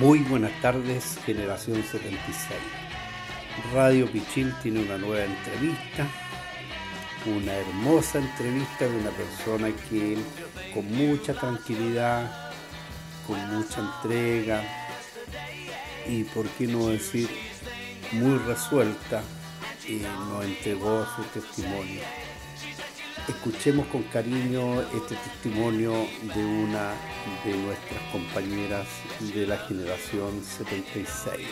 [0.00, 2.58] Muy buenas tardes, generación 76.
[3.74, 6.08] Radio Pichil tiene una nueva entrevista,
[7.26, 10.16] una hermosa entrevista de una persona que
[10.72, 12.50] con mucha tranquilidad,
[13.26, 14.62] con mucha entrega
[16.08, 17.28] y por qué no decir
[18.12, 19.20] muy resuelta,
[19.86, 22.00] eh, nos entregó su testimonio.
[23.28, 25.92] Escuchemos con cariño este testimonio
[26.34, 26.92] de una
[27.44, 28.86] de nuestras compañeras
[29.34, 31.46] de la generación 76.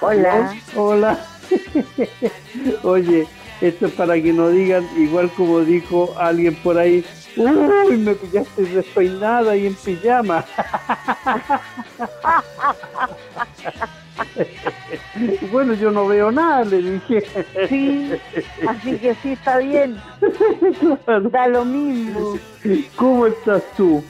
[0.00, 0.56] Hola.
[0.74, 1.26] Hola.
[2.82, 3.26] Oye,
[3.62, 7.04] esto es para que no digan, igual como dijo alguien por ahí,
[7.36, 10.44] uy, me pillaste despeinada y en pijama.
[15.52, 17.22] bueno, yo no veo nada, le dije.
[17.68, 18.10] Sí,
[18.66, 19.96] así que sí está bien.
[21.30, 22.40] Da lo mismo.
[22.96, 24.02] ¿Cómo estás tú?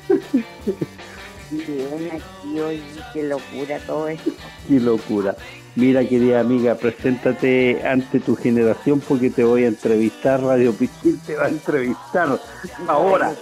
[1.50, 2.82] Bien, aquí hoy,
[3.12, 4.32] qué locura todo esto.
[4.66, 5.36] Qué locura.
[5.74, 10.42] Mira, querida amiga, preséntate ante tu generación porque te voy a entrevistar.
[10.42, 12.38] Radio Pichil te va a entrevistar
[12.86, 13.34] ahora.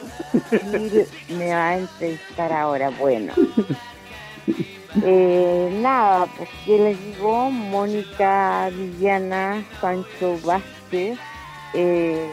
[1.29, 2.91] Me va a entrevistar ahora.
[2.91, 3.33] Bueno.
[5.05, 11.19] Eh, nada, pues que les digo, Mónica Villana Sancho Vázquez.
[11.75, 12.29] Eh,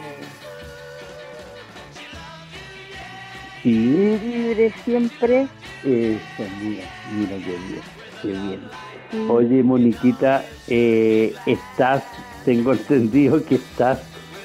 [3.62, 3.70] sí.
[3.70, 5.46] Libre siempre.
[5.84, 7.82] Eso, mira, mira qué bien,
[8.22, 8.87] qué bien.
[9.28, 12.02] Oye, Moniquita, eh, estás,
[12.44, 13.98] tengo entendido que estás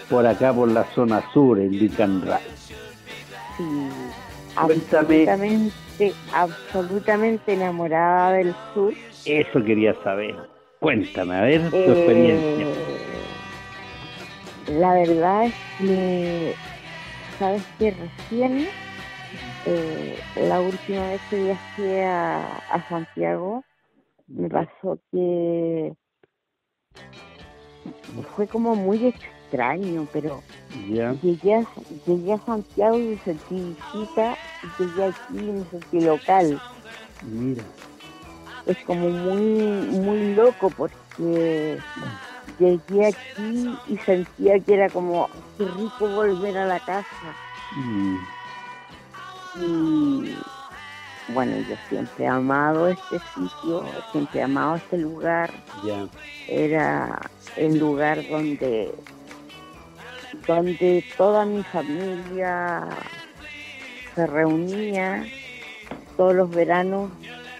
[0.09, 2.39] por acá, por la zona sur, en Licanray.
[3.57, 3.63] Sí,
[4.55, 5.23] Cuéntame.
[5.25, 8.93] absolutamente, absolutamente enamorada del sur.
[9.25, 10.35] Eso quería saber.
[10.79, 12.67] Cuéntame, a ver tu Eh, experiencia.
[14.79, 16.55] La verdad es que,
[17.39, 18.67] ¿sabes que Recién,
[19.65, 23.63] eh, la última vez que viajé a, a Santiago,
[24.27, 25.93] me pasó que
[28.35, 30.41] fue como muy extraño, pero
[30.91, 31.65] Ya, llegué a,
[32.07, 36.59] llegué a Santiago y me sentí visita, y llegué aquí y me sentí local.
[37.21, 37.63] mira,
[38.65, 41.79] Es como muy, muy loco porque
[42.59, 47.35] llegué aquí y sentía que era como, qué rico volver a la casa.
[47.75, 48.17] mm,
[49.55, 50.35] Y
[51.33, 55.51] bueno, yo siempre he amado este sitio, siempre he amado este lugar.
[56.47, 57.19] Era
[57.57, 58.93] el lugar donde,
[60.47, 62.87] donde toda mi familia
[64.15, 65.25] se reunía
[66.17, 67.09] todos los veranos,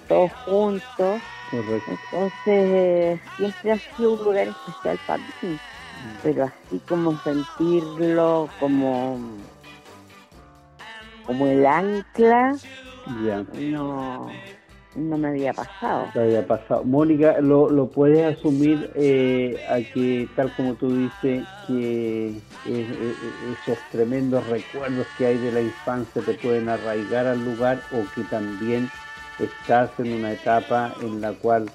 [0.08, 1.22] todos juntos.
[1.50, 1.92] correcto.
[1.92, 5.58] Entonces, siempre ha sido un lugar especial para mí,
[6.22, 9.20] pero así como sentirlo como,
[11.26, 12.56] como el ancla,
[13.24, 14.32] Ya, no,
[14.96, 16.10] no me había pasado.
[16.14, 16.84] te había pasado.
[16.84, 22.34] Mónica, ¿lo, lo puedes asumir eh, a que, tal como tú dices, que
[22.66, 28.24] esos tremendos recuerdos que hay de la infancia te pueden arraigar al lugar o que
[28.24, 28.90] también
[29.40, 31.70] estás en una etapa en la cual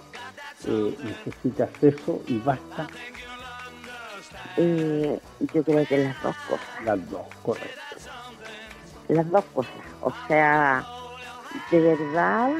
[0.67, 2.87] eh, necesitas eso y basta?
[4.57, 5.19] Eh,
[5.55, 7.97] yo creo que las dos cosas, Las dos, correcto.
[9.09, 9.73] las dos cosas.
[10.03, 10.85] O sea,
[11.71, 12.51] de verdad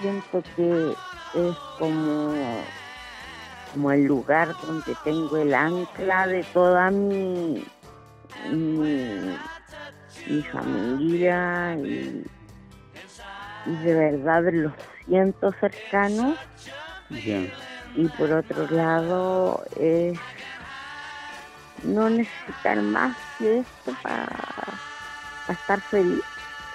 [0.00, 0.96] siento que
[1.34, 2.64] es como,
[3.72, 7.64] como el lugar donde tengo el ancla de toda mi,
[8.50, 9.36] mi,
[10.26, 12.24] mi familia y,
[13.66, 14.72] y de verdad los
[15.06, 16.38] siento cercanos
[17.96, 20.18] y por otro lado es
[21.84, 24.26] no necesitar más que esto para
[25.48, 26.22] estar feliz.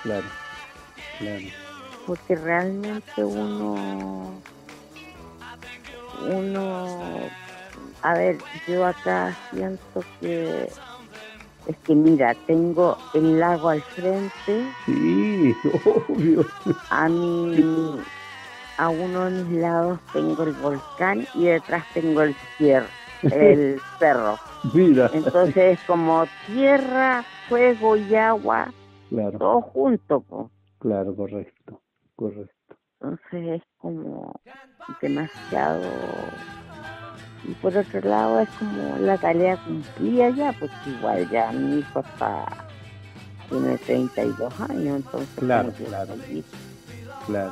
[0.04, 0.26] Claro,
[1.20, 1.46] claro.
[2.08, 4.42] porque realmente uno
[6.28, 7.30] uno
[8.02, 8.36] a ver
[8.68, 10.70] yo acá siento que
[11.68, 16.46] es que mira tengo el lago al frente Sí, obvio.
[16.90, 17.96] a mi
[18.78, 22.88] a uno de mis lados tengo el volcán y detrás tengo el cierre
[23.24, 24.38] el cerro
[24.74, 28.72] Mira, entonces es como tierra fuego y agua
[29.10, 30.50] claro, todo junto po.
[30.80, 31.82] Claro, correcto,
[32.16, 32.76] correcto.
[33.02, 34.34] Entonces es como
[35.02, 35.82] demasiado.
[37.48, 42.00] Y por otro lado es como la tarea cumplida ya, porque igual ya mi hijo
[42.00, 42.46] está,
[43.50, 45.30] tiene 32 años, entonces.
[45.36, 46.14] Claro, claro.
[47.26, 47.52] Claro.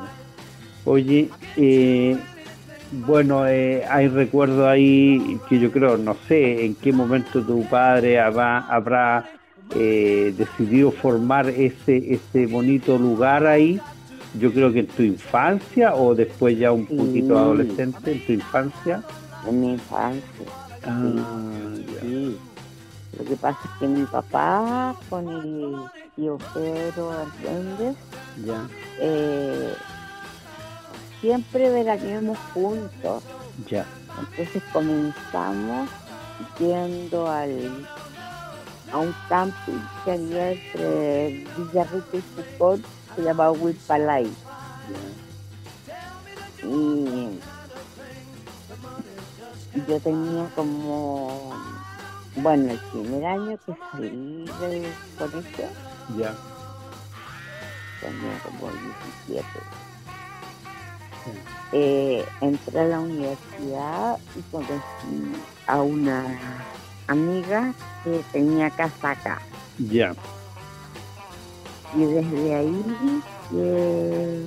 [0.84, 2.16] Oye, eh,
[3.06, 8.18] bueno, eh, hay recuerdos ahí que yo creo, no sé en qué momento tu padre
[8.20, 9.24] habrá, habrá
[9.74, 13.80] eh, decidido formar ese, ese bonito lugar ahí.
[14.38, 19.02] Yo creo que en tu infancia o después ya un poquito adolescente, en tu infancia.
[19.46, 20.46] En mi infancia.
[20.84, 22.36] Ah, sí.
[23.18, 25.76] Lo que pasa es que mi papá con el
[26.14, 27.96] tío Pedro Hernández
[28.44, 28.68] ya.
[29.00, 29.74] Eh,
[31.20, 33.22] siempre veraneamos juntos.
[33.68, 33.86] Ya.
[34.20, 35.88] Entonces comenzamos
[36.58, 37.86] yendo al
[38.92, 44.32] a un camping que había entre Villarrica y Foucault, se llamaba Huipalay.
[46.62, 47.40] Y
[49.86, 51.52] yo tenía como,
[52.36, 55.66] bueno, el primer año que salí del colegio,
[56.16, 56.34] ya.
[58.00, 58.70] tenía como
[59.26, 59.44] 17
[61.72, 66.38] eh, entré a la universidad y conocí a una
[67.08, 67.74] amiga
[68.04, 69.38] que tenía casa acá.
[69.78, 70.14] Ya.
[71.94, 73.22] Y desde ahí
[73.54, 74.46] eh,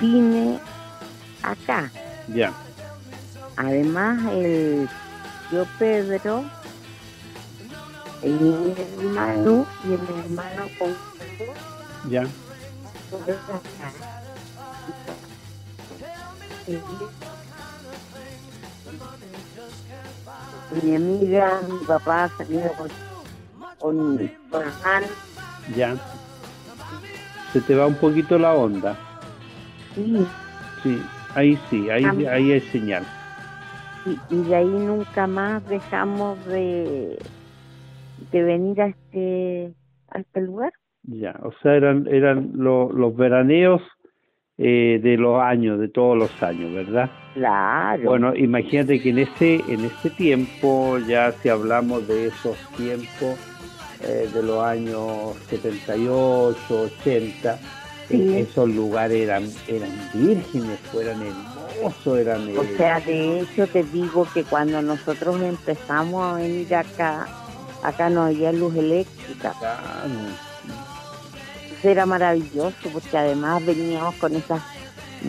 [0.00, 0.58] vine
[1.42, 1.90] acá.
[2.28, 2.52] Ya.
[3.56, 4.88] Además, el
[5.50, 6.44] tío Pedro,
[8.22, 12.26] el hermano y el hermano con Ya
[20.70, 22.88] mi amiga, mi papá salió con,
[23.78, 24.30] con,
[25.76, 25.96] Ya.
[27.52, 28.96] Se te va un poquito la onda.
[29.94, 30.26] Sí.
[30.82, 31.02] Sí,
[31.34, 33.04] ahí sí, ahí, ahí hay señal.
[34.04, 37.18] Y, y, de ahí nunca más dejamos de,
[38.30, 39.74] de venir a este,
[40.10, 40.72] a este lugar.
[41.02, 43.80] Ya, o sea, eran, eran los veraneos
[44.58, 47.10] eh, de los años, de todos los años, ¿verdad?
[47.34, 48.02] Claro.
[48.04, 53.38] Bueno, imagínate que en ese, en ese tiempo, ya si hablamos de esos tiempos,
[54.02, 56.56] eh, de los años 78,
[57.00, 57.58] 80,
[58.08, 62.56] esos lugares eran, eran vírgenes, eran hermosos, eran...
[62.56, 67.26] O sea, de hecho te digo que cuando nosotros empezamos a venir acá,
[67.82, 69.52] acá no había luz eléctrica
[71.82, 74.60] era maravilloso porque además veníamos con esas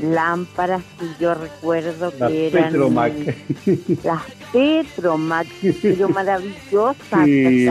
[0.02, 3.14] lámparas que yo recuerdo que eran Petromac.
[4.04, 4.22] las
[4.52, 5.48] Petromac,
[5.82, 7.26] pero maravillosas.
[7.26, 7.68] Sí,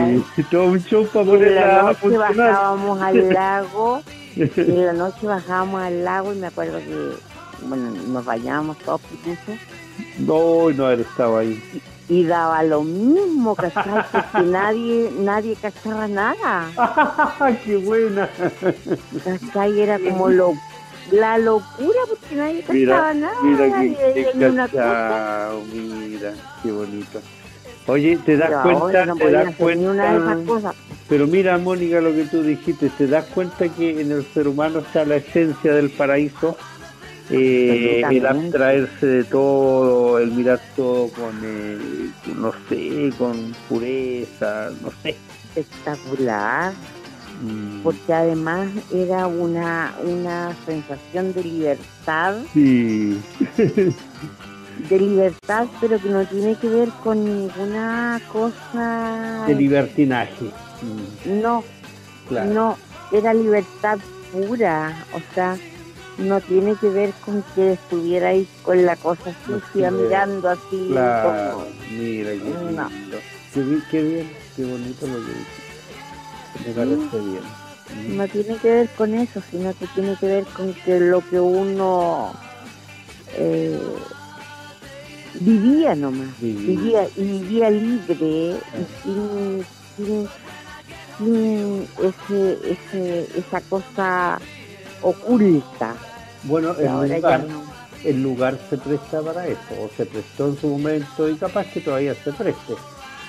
[0.49, 4.01] todo un show para en la noche bajábamos al lago,
[4.35, 9.01] en la noche bajábamos al lago y me acuerdo que bueno, nos bañábamos todos.
[10.19, 11.61] No, no haber estado ahí
[12.09, 14.03] y daba lo mismo, ¿cachai?
[14.11, 16.69] Porque nadie, nadie cachaba nada.
[17.65, 18.29] ¡Qué buena!
[19.23, 19.79] ¿Cachai?
[19.79, 20.53] Era como lo,
[21.11, 23.35] la locura porque nadie cachaba nada.
[23.43, 24.33] Mira, nadie qué,
[25.73, 26.33] mira,
[26.63, 27.21] qué bonito.
[27.87, 29.05] Oye, ¿te das cuenta?
[29.05, 29.91] No ¿Te das cuenta?
[29.91, 30.75] Una de esas cosas.
[31.07, 34.79] Pero mira, Mónica, lo que tú dijiste, ¿te das cuenta que en el ser humano
[34.79, 36.57] está la esencia del paraíso?
[37.29, 41.77] Eh, el abstraerse de todo, el mirar todo con, eh,
[42.35, 45.15] no sé, con pureza, no sé.
[45.55, 46.73] Espectacular,
[47.41, 47.81] mm.
[47.83, 52.35] porque además era una, una sensación de libertad.
[52.53, 53.19] Sí.
[54.89, 59.43] de libertad, pero que no tiene que ver con ninguna cosa...
[59.47, 60.51] De libertinaje.
[61.25, 61.63] No,
[62.29, 62.77] no,
[63.11, 63.97] era libertad
[64.31, 65.57] pura, o sea,
[66.17, 70.87] no tiene que ver con que estuviera ahí con la cosa sucia mirando así.
[70.89, 72.89] Claro, mira, qué, no.
[73.91, 76.65] qué, bien, qué bonito lo que dices.
[76.65, 78.17] Me parece bien.
[78.17, 81.39] No tiene que ver con eso, sino que tiene que ver con que lo que
[81.39, 82.33] uno
[83.35, 83.79] eh,
[85.39, 87.07] vivía nomás, vivía.
[87.15, 88.57] y vivía libre
[89.03, 90.27] sin, sin,
[91.17, 94.39] sin ese, ese, esa cosa
[95.01, 95.95] oculta.
[96.47, 97.45] Bueno, el lugar,
[98.05, 101.81] el lugar se presta para eso, o se prestó en su momento y capaz que
[101.81, 102.73] todavía se preste.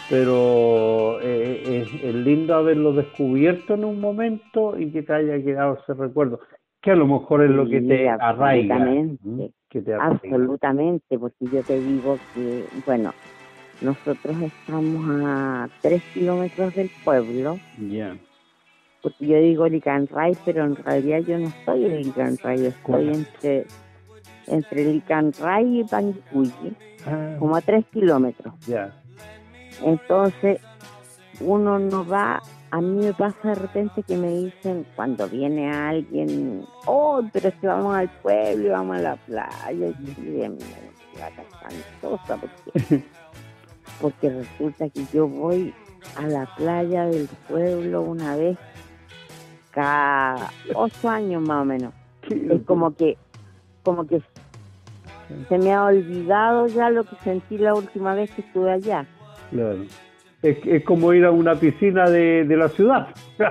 [0.09, 5.95] Pero eh, es, lindo haberlo descubierto en un momento y que te haya quedado ese
[5.95, 6.41] recuerdo,
[6.81, 8.77] que a lo mejor es lo que te arraiga.
[8.77, 13.13] Absolutamente, que te absolutamente, porque yo te digo que, bueno,
[13.81, 17.59] nosotros estamos a tres kilómetros del pueblo.
[17.91, 18.17] Ya
[19.03, 23.67] porque yo digo Licanray, pero en realidad yo no estoy en Licanray, estoy entre,
[24.47, 26.77] entre Licanray y Panguipulli,
[27.07, 27.37] ah.
[27.39, 28.55] como a tres kilómetros.
[29.83, 30.61] Entonces,
[31.41, 36.67] uno no va a mí me pasa de repente que me dicen cuando viene alguien,
[36.87, 40.41] oh, pero es que vamos al pueblo y vamos a la playa, y
[41.63, 43.05] cantosa porque,
[44.01, 45.75] porque resulta que yo voy
[46.17, 48.59] a la playa del pueblo una vez
[49.79, 51.95] cada ocho años más o menos.
[52.29, 53.17] Es como que,
[53.83, 54.21] como que
[55.49, 59.07] se me ha olvidado ya lo que sentí la última vez que estuve allá.
[59.51, 59.85] Claro
[60.43, 63.09] es, como ir a una piscina de, la ciudad.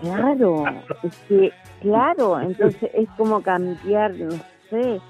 [0.00, 0.64] Claro,
[1.02, 4.34] es que, claro, entonces es como cambiar, no
[4.70, 5.00] sé,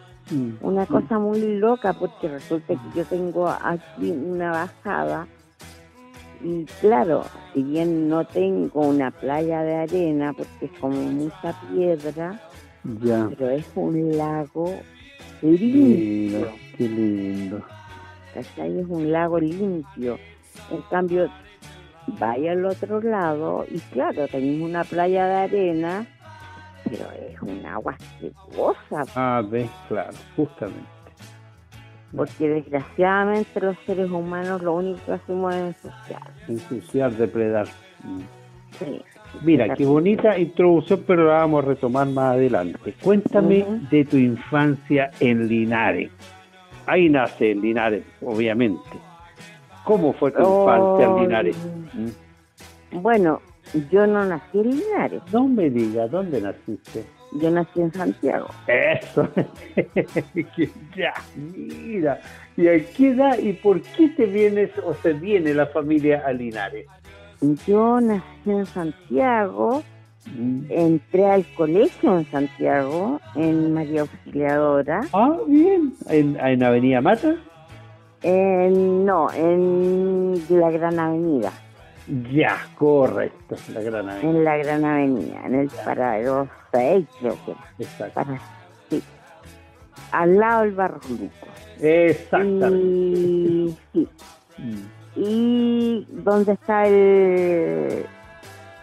[0.61, 5.27] una cosa muy loca, porque resulta que yo tengo aquí una bajada
[6.43, 12.41] y claro, si bien no tengo una playa de arena, porque es como mucha piedra,
[13.03, 13.29] ya.
[13.29, 14.75] pero es un lago
[15.43, 16.49] limpio.
[16.77, 17.63] qué lindo.
[18.35, 18.79] ¿Cachai?
[18.79, 20.19] Es un lago limpio
[20.71, 21.31] en cambio,
[22.19, 26.07] vaya al otro lado y claro, tenemos una playa de arena,
[26.85, 29.05] pero es un agua asquerosa.
[29.15, 30.98] Ah, ves, claro, justamente.
[32.17, 36.23] Porque desgraciadamente los seres humanos lo único que hacemos es ensuciar.
[36.49, 37.67] Ensuciar, depredar.
[38.79, 39.03] Sí.
[39.43, 42.95] Mira, qué bonita introducción, pero la vamos a retomar más adelante.
[43.03, 46.11] Cuéntame de tu infancia en Linares.
[46.87, 48.81] Ahí nace en Linares, obviamente.
[49.85, 51.57] ¿Cómo fue tu infancia en Linares?
[51.93, 53.01] ¿Mm?
[53.03, 53.43] Bueno,
[53.91, 55.23] yo no nací en Linares.
[55.31, 57.05] No me digas, ¿dónde naciste?
[57.33, 58.49] Yo nací en Santiago.
[58.67, 59.29] Eso.
[60.97, 62.21] ya, mira.
[62.57, 66.33] ¿Y a qué edad y por qué te vienes o se viene la familia a
[66.33, 66.87] Linares?
[67.67, 69.83] Yo nací en Santiago,
[70.27, 70.65] mm.
[70.71, 75.03] entré al colegio en Santiago, en María Auxiliadora.
[75.13, 75.95] Ah, bien.
[76.09, 77.37] ¿En, en Avenida Mata?
[78.25, 81.53] no, en la Gran Avenida.
[82.33, 84.31] Ya, correcto, la Gran Avenida.
[84.31, 88.25] En la Gran Avenida, en el paradero 6 creo que Exacto.
[88.91, 89.03] sí.
[90.13, 91.01] Al lado del Barro
[91.81, 92.79] Exactamente.
[92.79, 94.09] Y, sí.
[94.59, 94.99] Mm.
[95.17, 98.05] Y donde está el...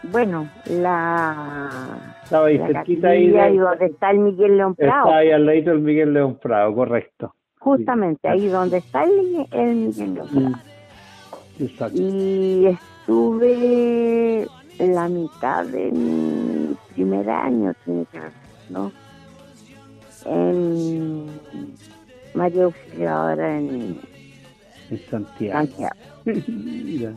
[0.04, 2.18] Bueno, la...
[2.24, 3.26] Estaba ahí cerquita ahí.
[3.26, 5.06] Y donde está el Miguel León Prado.
[5.08, 7.34] Está ahí al lado del Miguel León Prado, correcto
[7.66, 10.54] justamente ahí donde está el, el mm.
[11.96, 14.48] Y estuve
[14.80, 17.74] la mitad de mi primer año,
[18.70, 18.92] ¿no?
[20.26, 21.28] En
[22.34, 24.00] María Auxiliadora en,
[24.90, 25.68] en Santiago.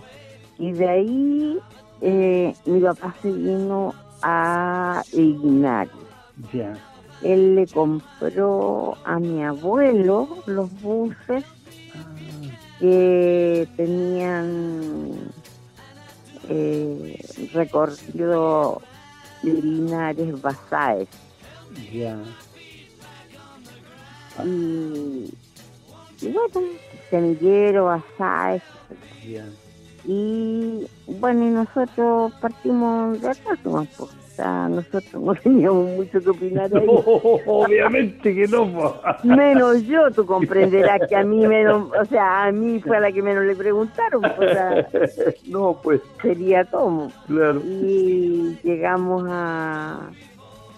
[0.58, 1.58] y de ahí
[2.00, 5.92] eh, mi papá se vino a Linares.
[6.52, 6.74] Ya
[7.22, 11.44] él le compró a mi abuelo los buses
[12.78, 15.32] que tenían
[16.48, 18.82] eh, recorrido
[19.42, 21.08] Linares Basáez.
[21.92, 22.18] Ya.
[24.44, 25.34] Y,
[26.20, 26.68] y, bueno,
[27.10, 28.62] semillero, Basáez.
[30.04, 33.58] Y bueno, y nosotros partimos de acá,
[34.38, 36.86] pues nosotros no teníamos mucho que opinar ahí.
[37.46, 38.94] obviamente que no.
[39.24, 43.12] menos yo, tú comprenderás que a mí menos, o sea, a mí fue a la
[43.12, 44.22] que menos le preguntaron.
[45.46, 46.00] no, pues.
[46.22, 47.10] Sería como.
[47.26, 47.60] Claro.
[47.64, 50.10] Y llegamos a,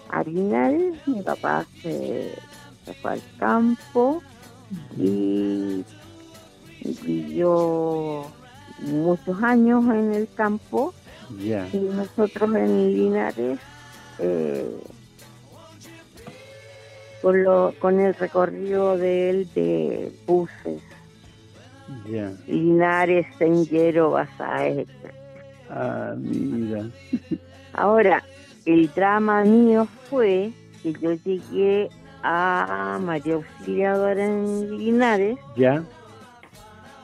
[0.09, 2.33] a mi papá se,
[3.01, 4.21] fue al campo
[4.97, 5.83] y
[7.03, 8.25] vivió
[8.79, 10.93] muchos años en el campo
[11.39, 13.59] y nosotros en Linares,
[14.19, 14.65] eh,
[17.21, 20.81] con, lo, con el recorrido de él de buses,
[22.47, 24.85] Linares, Senguero, Basae.
[25.69, 26.89] Ah, mira.
[27.73, 28.23] Ahora,
[28.65, 30.51] el drama mío fue
[30.83, 31.89] que yo llegué
[32.23, 35.37] a María Auxiliadora en Linares.
[35.55, 35.83] Ya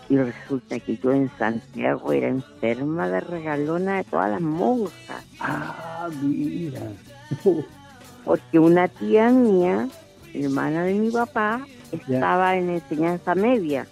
[0.10, 5.26] y resulta que yo en Santiago era enferma de regalona de todas las monjas.
[5.40, 6.82] Ah, mira.
[8.24, 9.88] Porque una tía mía,
[10.34, 13.86] hermana de mi papá, estaba en enseñanza media.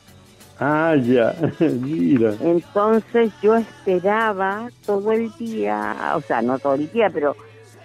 [0.60, 2.34] Ah, ya, mira.
[2.42, 7.36] Entonces yo esperaba todo el día, o sea, no todo el día, pero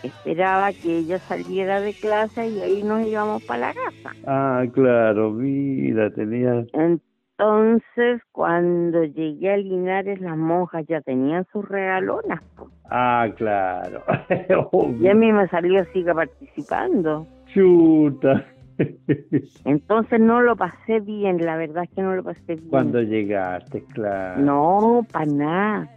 [0.05, 4.17] esperaba que ella saliera de clase y ahí nos íbamos para la casa.
[4.25, 6.65] Ah, claro, mira, tenía...
[6.73, 7.10] Entonces,
[8.33, 12.43] cuando llegué a Linares, las monjas ya tenían sus regalonas.
[12.91, 14.03] Ah, claro.
[15.01, 17.27] y a mí me salió siga participando.
[17.53, 18.47] Chuta.
[19.65, 22.69] Entonces no lo pasé bien, la verdad es que no lo pasé bien.
[22.71, 24.41] Cuando llegaste, claro.
[24.41, 25.89] No, para nada.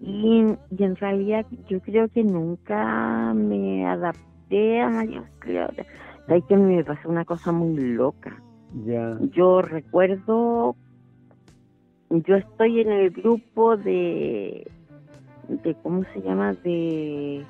[0.00, 5.86] Y, y en realidad yo creo que nunca me adapté a María Auxiliadora.
[6.26, 8.36] Sabes que me pasó una cosa muy loca.
[8.84, 9.16] Ya.
[9.32, 10.76] Yo recuerdo,
[12.10, 14.66] yo estoy en el grupo de,
[15.48, 16.54] de ¿cómo se llama?
[16.64, 17.44] De,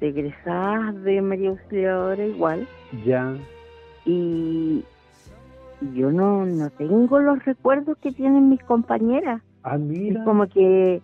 [0.00, 2.66] de egresadas de María Auxiliadora igual.
[3.04, 3.36] Ya.
[4.04, 4.84] Y
[5.94, 9.42] yo no, no tengo los recuerdos que tienen mis compañeras.
[9.62, 10.24] Ah, Es mira.
[10.24, 11.02] como que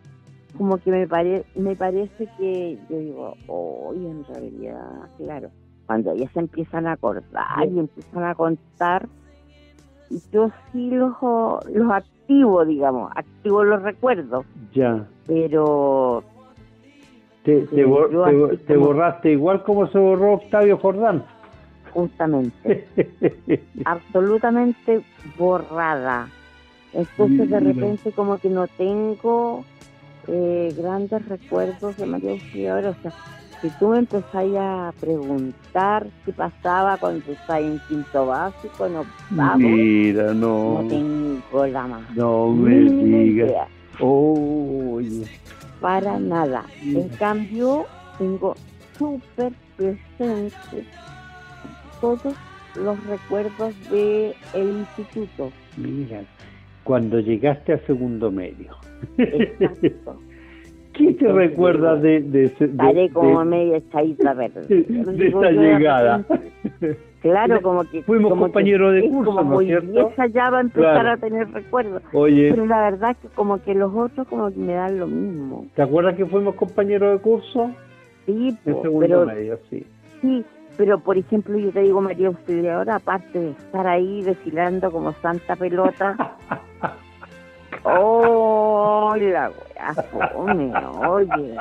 [0.56, 5.50] como que me pare, me parece que yo digo, hoy en realidad, claro,
[5.86, 9.08] cuando ellas se empiezan a acordar y empiezan a contar,
[10.32, 11.12] yo sí los,
[11.74, 11.90] los
[12.24, 15.06] activo, digamos, activo los recuerdos, Ya.
[15.26, 16.24] pero
[17.44, 21.24] Te, te, bor- como- borraste igual como se borró Octavio Jordán.
[21.92, 22.86] justamente,
[23.84, 25.02] absolutamente
[25.38, 26.28] borrada.
[26.94, 29.64] Entonces de repente como que no tengo
[30.28, 32.90] eh, grandes recuerdos de María Auxiliadora.
[32.90, 33.12] O sea,
[33.64, 39.56] si tú me empezás a preguntar qué pasaba cuando estás en quinto básico, no octavo,
[39.56, 40.82] Mira, no.
[40.82, 43.68] no tengo la más No me digas.
[44.00, 45.24] Oye.
[45.80, 46.66] para nada.
[46.82, 47.86] En cambio,
[48.18, 48.54] tengo
[48.98, 50.84] súper presente
[52.02, 52.34] todos
[52.74, 55.50] los recuerdos de el instituto.
[55.78, 56.22] Mira.
[56.82, 58.76] Cuando llegaste a segundo medio.
[59.16, 60.20] Exacto.
[60.96, 64.62] ¿Qué te recuerdas de, de, ese- de- Estaré como de- media echadita verde.
[64.68, 66.24] de esa de llegada?
[67.20, 68.02] Claro, como que.
[68.02, 69.90] Fuimos como que compañeros de curso, Como ¿no cierto?
[69.92, 71.10] vieja ya va a empezar Claro.
[71.10, 72.02] a tener recuerdos.
[72.12, 75.06] Oye, Pero la verdad es que como que los otros como que me dan lo
[75.06, 75.66] mismo.
[75.74, 77.70] ¿te acuerdas que fuimos compañeros de curso?
[78.26, 79.84] Sí, En po, segundo pero medio, sí.
[80.20, 80.44] sí,
[80.76, 85.56] pero por ejemplo yo te digo María Auxiliadora, aparte de estar ahí desfilando como santa
[85.56, 86.16] pelota.
[87.84, 89.94] ¡Oh, la wea
[90.32, 90.72] fome!
[91.06, 91.56] Oye.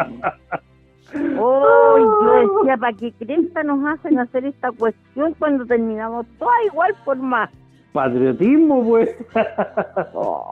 [1.37, 6.95] ¡Oh, yo decía, ¿para qué cresta nos hacen hacer esta cuestión cuando terminamos todas igual
[7.05, 7.49] por más?
[7.91, 9.15] Patriotismo, pues.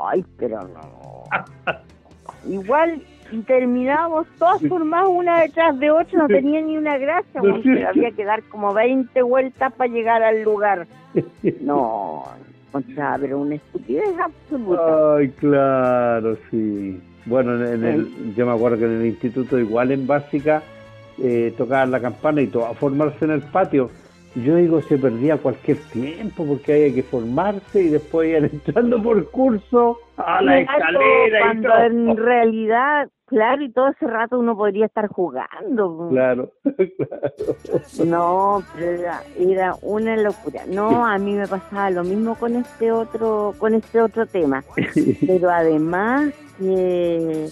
[0.03, 1.23] Ay, pero no.
[2.47, 7.85] Igual, y terminamos todas formadas una detrás de otra, no tenía ni una gracia, porque
[7.85, 10.85] había que dar como 20 vueltas para llegar al lugar.
[11.61, 12.25] No,
[13.19, 15.15] pero una estupidez absoluta.
[15.17, 16.99] Ay, claro, sí.
[17.25, 20.63] Bueno, en, en el, yo me acuerdo que en el instituto, igual en básica,
[21.21, 23.89] eh, tocaban la campana y todo a formarse en el patio.
[24.33, 29.01] Y yo digo, se perdía cualquier tiempo porque había que formarse y después iban entrando
[29.03, 31.83] por curso a la escalera y Cuando todo.
[31.83, 36.09] en realidad, claro, y todo ese rato uno podría estar jugando.
[36.11, 36.51] Claro,
[38.05, 40.61] No, pero era, era una locura.
[40.67, 44.63] No, a mí me pasaba lo mismo con este otro, con este otro tema.
[45.27, 47.47] Pero además que,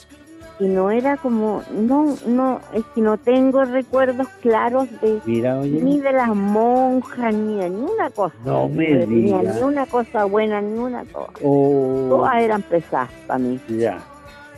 [0.57, 5.99] que no era como, no, no, es que no tengo recuerdos claros de Mira, ni
[5.99, 8.35] de las monjas ni de ni una cosa.
[8.45, 9.55] No me digas.
[9.55, 11.31] ni una cosa buena ni una cosa.
[11.43, 13.59] Oh, Todas eran pesadas para mí.
[13.69, 13.99] ya.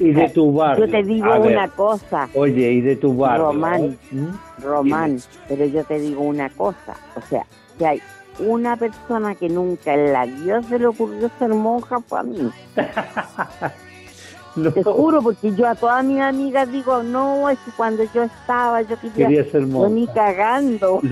[0.02, 0.86] Y de tu barrio.
[0.86, 3.46] Yo te digo a ver, una cosa, Oye, y de tu barrio.
[3.48, 3.98] Román.
[4.12, 4.64] ¿Mm?
[4.64, 7.46] Román, pero yo te digo una cosa, o sea,
[7.78, 8.02] si hay
[8.40, 12.52] una persona que nunca en la vida se le ocurrió ser monja fue a mí.
[14.56, 18.24] No, Te juro, porque yo a todas mis amigas digo, no, es que cuando yo
[18.24, 19.90] estaba, yo quería, quería ser yo monja.
[19.90, 21.02] ni cagando.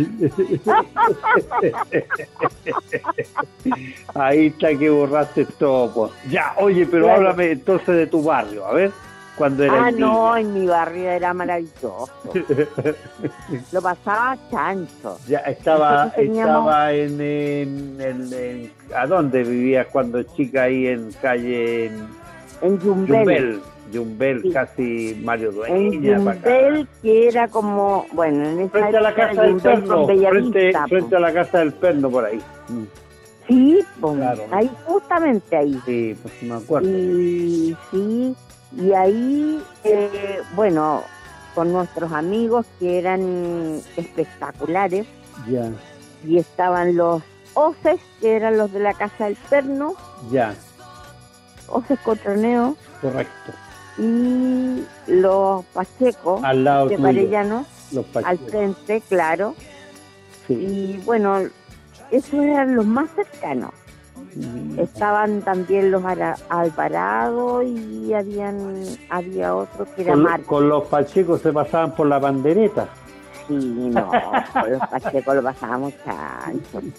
[4.15, 5.91] Ahí está que borraste todo.
[5.93, 6.11] pues.
[6.29, 7.19] Ya, oye, pero Claro.
[7.29, 8.91] háblame entonces de tu barrio, a ver,
[9.37, 12.09] cuando era Ah, no, en mi barrio era maravilloso.
[13.71, 15.17] Lo pasaba chancho.
[15.27, 21.11] Ya estaba, teníamos- estaba en, en, en- en- ¿A dónde vivías cuando chica ahí en
[21.21, 21.91] calle
[22.61, 23.17] en En Yumbel.
[23.19, 23.61] Yumbel?
[23.91, 24.51] Yumbel, Sí.
[24.51, 26.33] casi Mario En Dueña, acá.
[26.51, 31.15] Yumbel, que era como, bueno, en esa Frente a la casa del perno, frente, frente
[31.15, 32.39] a la casa del perno por ahí.
[33.47, 34.43] Sí, Claro.
[34.51, 35.79] ahí justamente ahí.
[35.85, 36.87] Sí, pues me acuerdo.
[36.87, 38.35] Y sí,
[38.77, 41.01] y ahí, eh, bueno,
[41.55, 45.07] con nuestros amigos que eran espectaculares,
[45.49, 45.71] Ya,
[46.27, 47.23] y estaban los
[47.55, 49.95] Oces, que eran los de la Casa del Perno,
[50.31, 50.53] ya,
[51.71, 53.51] Oces Cotroneo, correcto.
[53.97, 58.49] y los Pacheco, Al lado de Parellano, los al Pachecos.
[58.51, 59.55] frente, claro,
[60.47, 60.53] Sí.
[60.53, 61.37] y bueno,
[62.11, 63.71] esos eran los más cercanos.
[64.35, 70.45] Mm, Estaban también los Ara- Alvarado y habían había otro que era Con, Marco.
[70.47, 72.87] con los pachecos se pasaban por la bandereta.
[73.47, 74.07] Sí, no,
[74.53, 76.81] con los Pacheco lo pasábamos chancho.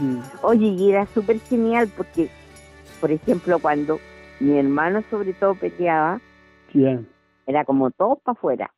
[0.00, 0.18] Mm.
[0.42, 2.28] Oye, y era súper genial porque,
[3.04, 3.98] por ejemplo, cuando
[4.40, 6.22] mi hermano sobre todo peleaba.
[7.46, 8.70] Era como todo para afuera.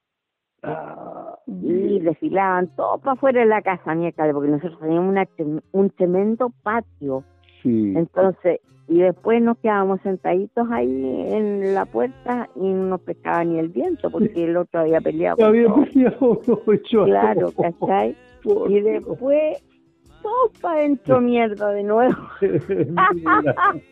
[0.64, 5.28] Ah, Y desfilaban todos para afuera de la casa, mi alcalde, porque nosotros teníamos una,
[5.70, 7.22] un tremendo patio.
[7.62, 7.94] sí.
[7.96, 8.58] Entonces,
[8.88, 13.68] y después nos quedábamos sentaditos ahí en la puerta y no nos pescaba ni el
[13.68, 15.44] viento, porque el otro había peleado.
[15.44, 15.68] Había
[16.18, 16.40] todos.
[17.04, 17.52] Claro,
[18.68, 19.64] Y después,
[20.26, 22.16] todo para adentro mierda de nuevo.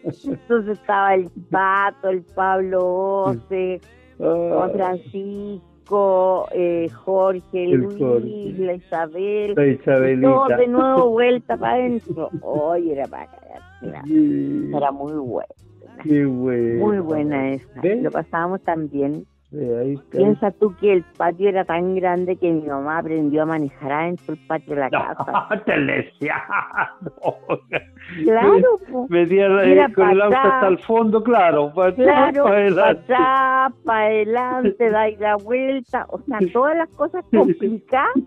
[0.03, 2.81] Entonces estaba el Pato, el Pablo
[3.27, 3.81] Oce,
[4.21, 8.55] Ah, Juan Francisco, eh, Jorge, El Luis, Jorge.
[8.59, 9.55] la Isabel.
[9.57, 10.57] la Isabelita.
[10.57, 12.31] de nuevo vuelta para adentro.
[12.43, 13.61] Oye, era para cagar.
[13.83, 14.03] Era,
[14.77, 15.49] era muy buena.
[16.03, 16.25] Qué.
[16.25, 17.81] Muy buena esa.
[17.81, 18.03] ¿Ves?
[18.03, 19.27] Lo pasábamos tan bien.
[19.55, 20.19] Sí, ahí está.
[20.19, 24.35] Piensa tú que el patio era tan grande que mi mamá aprendió a manejar adentro
[24.35, 25.25] del patio de la casa.
[27.05, 27.94] No, te.
[28.23, 28.79] Claro.
[29.09, 31.73] Metía eh, Mira, con el auto hasta el fondo, claro.
[31.75, 33.05] Para Claro, para adelante.
[33.85, 36.07] para adelante, dar la vuelta.
[36.11, 38.11] O sea, todas las cosas complicadas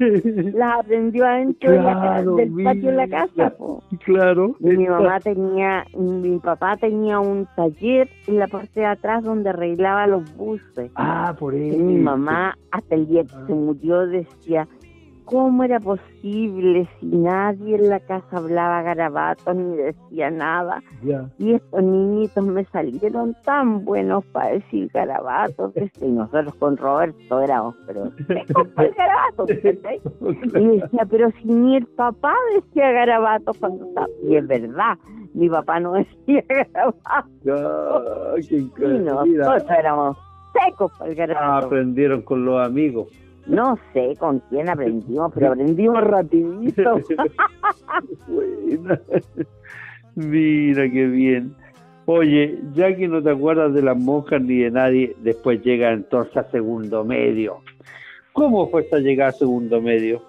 [0.53, 3.49] las aprendió adentro de la ca- Claro, del patio de la casa.
[3.57, 3.83] po.
[4.03, 4.55] Claro.
[4.59, 9.49] Y mi mamá tenía, mi papá tenía un taller en la parte de atrás donde
[9.49, 10.91] arreglaba los buses.
[10.95, 11.77] Ah, por Y eso.
[11.79, 14.67] mi mamá, hasta el día que se murió, decía,
[15.27, 20.81] ¿cómo era posible si nadie en la casa hablaba garabatos ni decía nada?
[21.37, 25.73] Y estos niñitos me salieron tan buenos para decir garabatos.
[26.01, 29.45] Y nosotros con Roberto éramos, pero secos para el garabato.
[30.59, 34.07] Y decía, pero si ni el papá decía garabatos cuando estaba.
[34.23, 34.97] Y es verdad,
[35.33, 37.31] mi papá no decía garabatos.
[38.47, 40.17] Qué Y nosotros éramos
[40.53, 41.65] secos para el ah, garabato.
[41.67, 43.09] aprendieron con los amigos.
[43.47, 46.99] No sé con quién aprendimos, pero aprendimos rapidito.
[48.27, 48.99] Buena.
[50.15, 51.55] Mira qué bien.
[52.05, 56.36] Oye, ya que no te acuerdas de las monjas ni de nadie, después llega entonces
[56.38, 57.57] a segundo medio.
[58.33, 60.21] ¿Cómo fue esa llegada a segundo medio?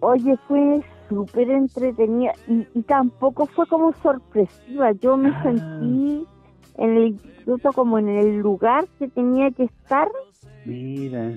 [0.00, 4.92] Oye, fue súper entretenida y, y tampoco fue como sorpresiva.
[4.92, 5.42] Yo me Ah.
[5.44, 6.26] sentí
[6.78, 10.08] en el instituto como en el lugar que tenía que estar
[10.64, 11.32] Mira,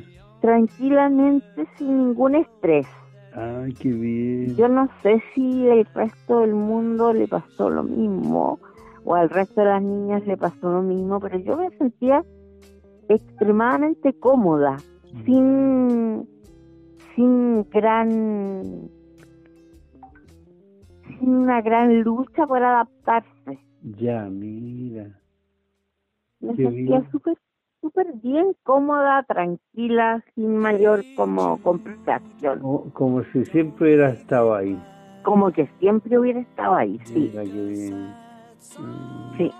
[0.45, 2.86] tranquilamente sin ningún estrés.
[3.34, 4.55] ay, qué bien.
[4.55, 8.60] Yo no sé si el resto del mundo le pasó lo mismo
[9.03, 12.23] o al resto de las niñas le pasó lo mismo, pero yo me sentía
[13.10, 14.77] extremadamente cómoda,
[15.25, 16.27] sin,
[17.15, 18.89] sin gran
[21.17, 23.60] sin una gran lucha por adaptarse.
[23.81, 25.19] Ya, mira.
[26.39, 27.36] Me Qué sentía súper
[27.85, 34.75] súper bien, cómoda, tranquila, sin mayor como complicación, Como, como si siempre hubiera estado ahí.
[35.21, 37.29] como que siempre hubiera estado ahí, sí.
[37.31, 38.07] Mira qué bien.
[38.79, 39.37] Mm.
[39.37, 39.51] Sí,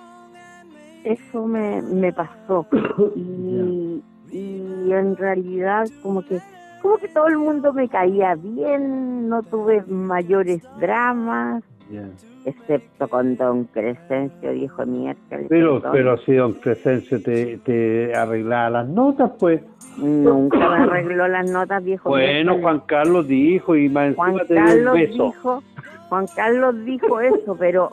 [1.04, 2.66] eso me, me pasó.
[3.16, 6.42] Y, y en realidad como que
[6.82, 12.08] como que todo el mundo me caía bien, no tuve mayores dramas, Ya.
[12.46, 15.46] excepto con Don Crescencio, viejo miércoles.
[15.50, 19.62] Pero, pero si don Crescencio te, te arreglaba las notas, pues.
[19.98, 22.62] Nunca me arregló las notas, viejo Bueno, miércoles.
[22.62, 25.26] Juan Carlos dijo y más Juan encima te dio un Carlos beso.
[25.28, 25.64] dijo,
[26.10, 27.90] Juan Carlos dijo eso, pero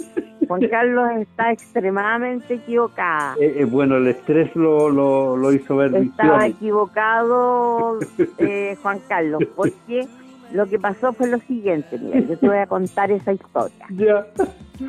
[0.48, 3.34] Juan Carlos está extremadamente equivocada.
[3.38, 6.56] Eh, eh, bueno, el estrés lo, lo, lo hizo ver Estaba visiones.
[6.56, 7.98] equivocado
[8.38, 10.06] eh, Juan Carlos, porque
[10.52, 13.86] lo que pasó fue lo siguiente, mira, yo te voy a contar esa historia.
[13.96, 14.26] Ya.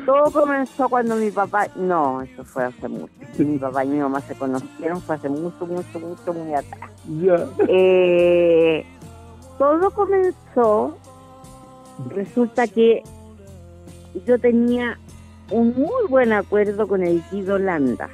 [0.06, 4.20] Todo comenzó cuando mi papá, no, eso fue hace mucho, mi papá y mi mamá
[4.22, 6.90] se conocieron, fue hace mucho, mucho, mucho, muy atrás.
[7.20, 7.46] Ya.
[7.68, 8.84] Eh,
[9.58, 10.98] todo comenzó,
[12.08, 13.04] resulta que
[14.26, 14.98] yo tenía
[15.50, 18.08] un muy buen acuerdo con el Guido Landa.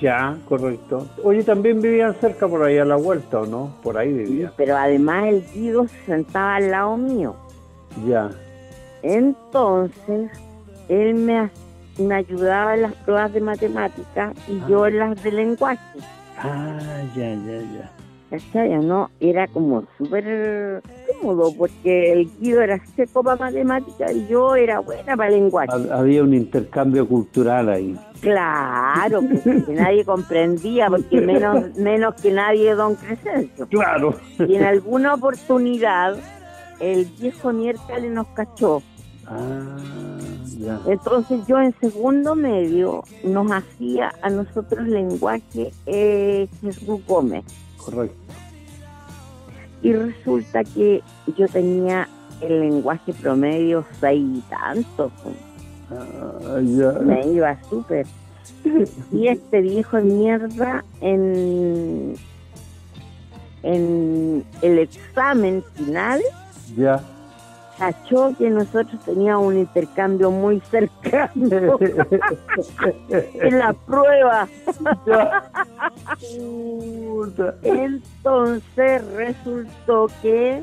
[0.00, 1.06] Ya, correcto.
[1.22, 3.74] Oye, también vivían cerca por ahí a la vuelta, ¿o no?
[3.82, 4.52] Por ahí vivían.
[4.56, 7.34] Pero además el Guido se sentaba al lado mío.
[8.06, 8.30] Ya.
[9.02, 10.30] Entonces,
[10.88, 11.50] él me,
[11.98, 15.80] me ayudaba en las pruebas de matemáticas y yo en las de lenguaje.
[16.38, 17.90] Ah, ya, ya, ya.
[18.30, 18.70] ¿Cachai?
[18.84, 19.10] ¿No?
[19.20, 20.82] Era como súper
[21.20, 25.70] cómodo porque el Guido era seco para matemáticas y yo era buena para lenguaje.
[25.70, 27.96] Ha- Había un intercambio cultural ahí.
[28.24, 33.68] Claro, pues, que nadie comprendía porque menos, menos que nadie don Crescencio.
[33.68, 34.14] Claro.
[34.38, 36.16] Y en alguna oportunidad
[36.80, 38.82] el viejo miércoles nos cachó.
[39.26, 39.76] Ah,
[40.58, 40.80] ya.
[40.86, 47.44] Entonces yo en segundo medio nos hacía a nosotros lenguaje eh, Jesús Gómez.
[47.76, 48.16] Correcto.
[49.82, 51.02] Y resulta que
[51.36, 52.08] yo tenía
[52.40, 55.10] el lenguaje promedio seis y tanto.
[57.00, 58.06] Me iba súper.
[59.12, 62.14] Y este viejo de mierda en,
[63.62, 66.20] en el examen final
[66.76, 67.00] Ya.
[67.78, 71.30] cachó que nosotros teníamos un intercambio muy cercano
[73.40, 74.46] en la prueba.
[77.62, 80.62] Entonces resultó que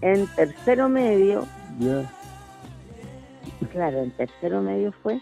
[0.00, 1.44] en tercero medio,
[1.78, 2.02] Ya.
[3.72, 5.20] Claro, en tercero medio fue,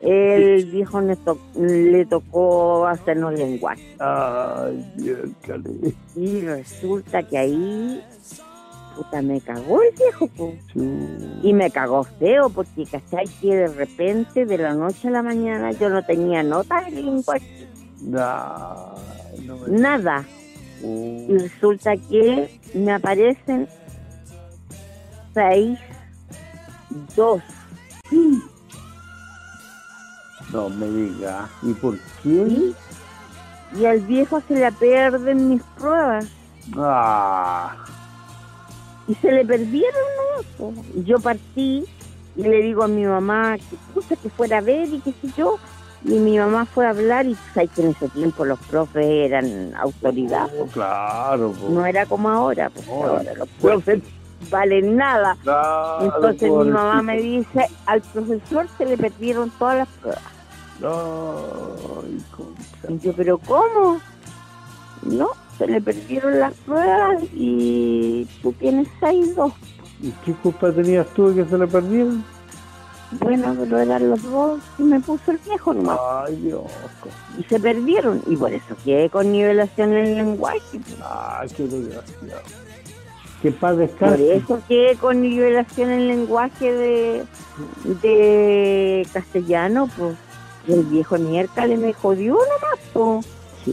[0.00, 3.82] el viejo le, to- le tocó hacernos lenguaje.
[3.98, 5.30] Ay, Dios.
[6.14, 8.02] Y resulta que ahí,
[8.96, 10.28] puta, me cagó el viejo.
[11.42, 13.24] Y me cagó feo, porque, ¿cachai?
[13.40, 17.66] Que de repente, de la noche a la mañana, yo no tenía nota de lenguaje,
[18.02, 18.94] No,
[19.46, 19.78] no me...
[19.78, 20.24] nada.
[20.82, 23.66] Uh, Y resulta que me aparecen
[25.32, 25.78] seis,
[27.16, 27.42] dos.
[30.52, 31.48] no me diga.
[31.62, 32.46] ¿Y por qué?
[32.48, 32.74] ¿sí?
[33.76, 36.26] Y al viejo se le pierden mis pruebas.
[36.76, 37.74] Ah,
[39.08, 40.00] Y se le perdieron,
[40.58, 40.72] ¿no?
[40.94, 41.84] Y yo partí
[42.36, 45.28] y le digo a mi mamá que puta que fuera a ver y qué sé
[45.36, 45.58] yo.
[46.04, 49.74] Y mi mamá fue a hablar y sabes que en ese tiempo los profes eran
[49.74, 50.48] autoridad.
[50.60, 51.54] oh, claro.
[51.70, 54.02] No era como ahora, pues No, ahora los profes
[54.50, 55.36] valen nada.
[56.00, 60.22] Entonces mi mamá me dice, al profesor se le perdieron todas las pruebas.
[60.80, 62.88] Concha.
[62.88, 64.00] Y yo, pero ¿cómo?
[65.02, 69.52] No, se le perdieron las pruebas y tú tienes seis dos.
[70.00, 72.24] ¿Y qué culpa tenías tú de que se le perdieron?
[73.20, 75.98] Bueno, pero eran los dos y me puso el viejo nomás.
[76.26, 76.62] Ay, Dios.
[77.38, 78.22] Y se perdieron.
[78.26, 80.80] Y por eso quedé con nivelación en el lenguaje.
[81.02, 82.42] Ay, qué desgraciado.
[83.44, 84.36] Que paz Por descanse.
[84.36, 87.24] eso quedé con nivelación en lenguaje de,
[88.02, 90.16] de castellano, pues.
[90.66, 93.26] El viejo miércoles me jodió nomás, pues.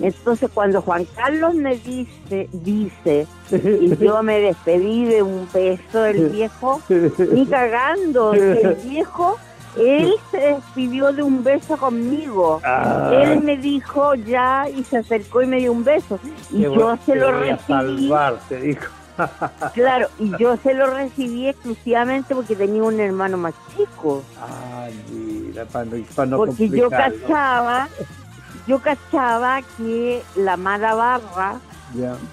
[0.04, 6.28] Entonces cuando Juan Carlos me dice, dice, y yo me despedí de un beso del
[6.30, 6.82] viejo,
[7.32, 9.38] ni cagando, el viejo,
[9.78, 12.60] él se despidió de un beso conmigo.
[12.66, 16.20] Ah, Él me dijo ya y se acercó y me dio un beso.
[16.52, 17.58] Y yo se lo recibí.
[17.68, 18.92] salvar, te dijo.
[19.74, 24.24] Claro, y yo se lo recibí exclusivamente porque tenía un hermano más chico.
[24.40, 27.88] Ay, mira, para no, pa' no porque yo cachaba,
[28.68, 31.60] yo cachaba que la mala barra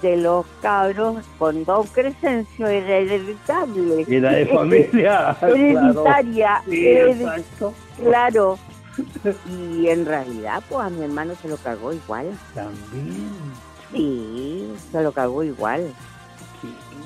[0.01, 4.05] de los cabros con Don Crescencio era hereditable.
[4.07, 5.35] Era de familia.
[5.39, 5.53] claro.
[5.55, 7.73] Hereditaria, Sí, hered- exacto.
[8.01, 8.59] claro.
[9.49, 12.27] Y en realidad, pues a mi hermano se lo cagó igual.
[12.53, 13.29] También.
[13.91, 15.93] Sí, se lo cagó igual.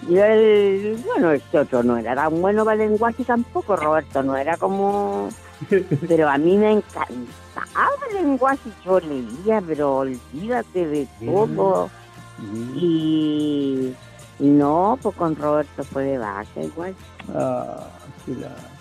[0.08, 0.14] Sí.
[0.14, 4.36] Y el, bueno, este otro no era tan bueno para el lenguaje tampoco, Roberto, no
[4.36, 5.30] era como...
[6.08, 11.90] Pero a mí me encantaba el lenguaje, yo leía, pero olvídate de todo.
[12.38, 12.74] Mm.
[12.76, 13.96] Y,
[14.40, 16.96] y no, pues con Roberto fue de vaca igual.
[17.34, 17.88] Ah,
[18.26, 18.74] qué lata.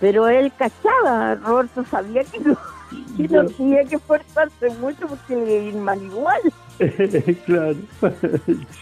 [0.00, 2.56] Pero él cachaba, Roberto sabía que no,
[3.16, 6.40] que no tenía que esforzarse mucho porque le iba mal igual.
[7.46, 7.76] claro.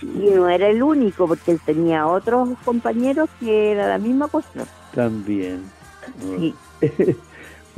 [0.02, 4.66] Y no era el único, porque él tenía otros compañeros que era la misma cuestión.
[4.94, 5.62] También.
[6.20, 6.54] Sí.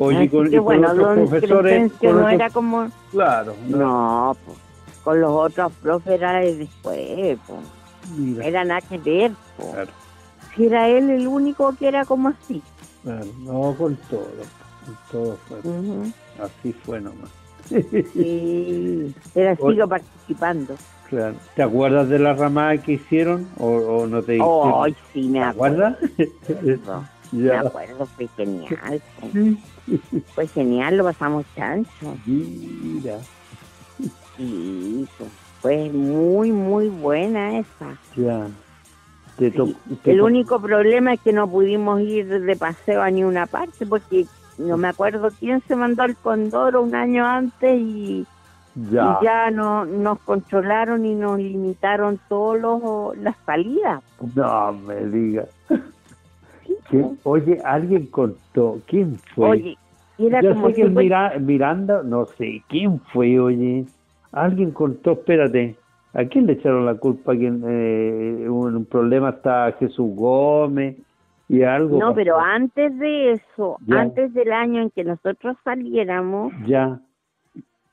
[0.00, 1.92] Oye, Así con, que y con bueno, otros don profesores.
[1.92, 2.88] Con no otros- era como...
[3.10, 3.76] Claro, no.
[3.78, 4.58] No, pues,
[5.02, 7.60] con los otros profes era de después, pues.
[8.46, 9.68] Era nada que ver, pues.
[9.72, 9.90] claro,
[10.56, 12.62] Si era él el único que era como así.
[13.02, 13.26] claro.
[13.40, 14.28] No, con todo.
[14.86, 15.58] Con todo fue.
[15.58, 16.12] Ujú.
[16.42, 17.30] Así fue nomás.
[17.70, 20.74] Y era sigo participando.
[21.08, 21.34] Claro.
[21.54, 24.72] ¿Te acuerdas de la ramada que hicieron o, o no te hicieron?
[24.84, 25.86] Ay, sí, me ¿Te acuerdo.
[25.86, 26.78] acuerdas?
[27.30, 29.02] Me acuerdo, fue genial.
[29.20, 30.24] pues.
[30.34, 32.16] Fue genial, lo pasamos chancho.
[32.24, 33.18] Mira,
[34.36, 35.06] Sí,
[35.60, 37.98] fue muy, muy buena esa.
[38.16, 38.46] ya.
[39.36, 39.76] Te Sí.
[40.02, 43.84] te El único problema es que no pudimos ir de paseo a ni una parte
[43.86, 44.26] porque
[44.58, 48.26] no me acuerdo quién se mandó al Condoro un año antes y
[48.90, 49.18] Ya.
[49.20, 54.02] y ya no, nos controlaron y nos limitaron todas las salidas.
[54.34, 55.48] No me digas.
[56.90, 58.78] ¿Quién- Oye, alguien contó.
[58.86, 59.48] ¿Quién fue?
[59.50, 59.78] Oye,
[60.18, 62.62] era Yo como sé que fue- Mira- Miranda, no sé.
[62.68, 63.84] ¿Quién fue, oye?
[64.32, 65.76] Alguien contó, espérate.
[66.14, 67.32] ¿A quién le echaron la culpa?
[67.34, 70.96] ¿Quién, eh, un, un problema está Jesús Gómez
[71.48, 71.98] y algo?
[71.98, 72.14] No, pasó?
[72.16, 74.00] pero antes de eso, Ya.
[74.00, 77.00] antes del año en que nosotros saliéramos, Ya.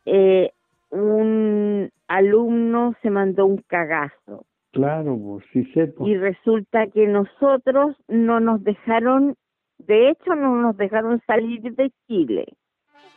[0.06, 0.52] eh,
[0.92, 5.88] un alumno se mandó un cagazo Claro, pues, sí sé.
[5.88, 6.10] pues.
[6.10, 9.36] y resulta que nosotros no nos dejaron,
[9.80, 12.46] de hecho no nos dejaron salir de Chile.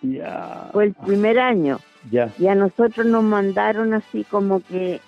[0.02, 0.68] Ya.
[0.72, 1.78] Fue el primer año.
[2.12, 2.28] Ya.
[2.38, 5.00] Y a nosotros nos mandaron así como que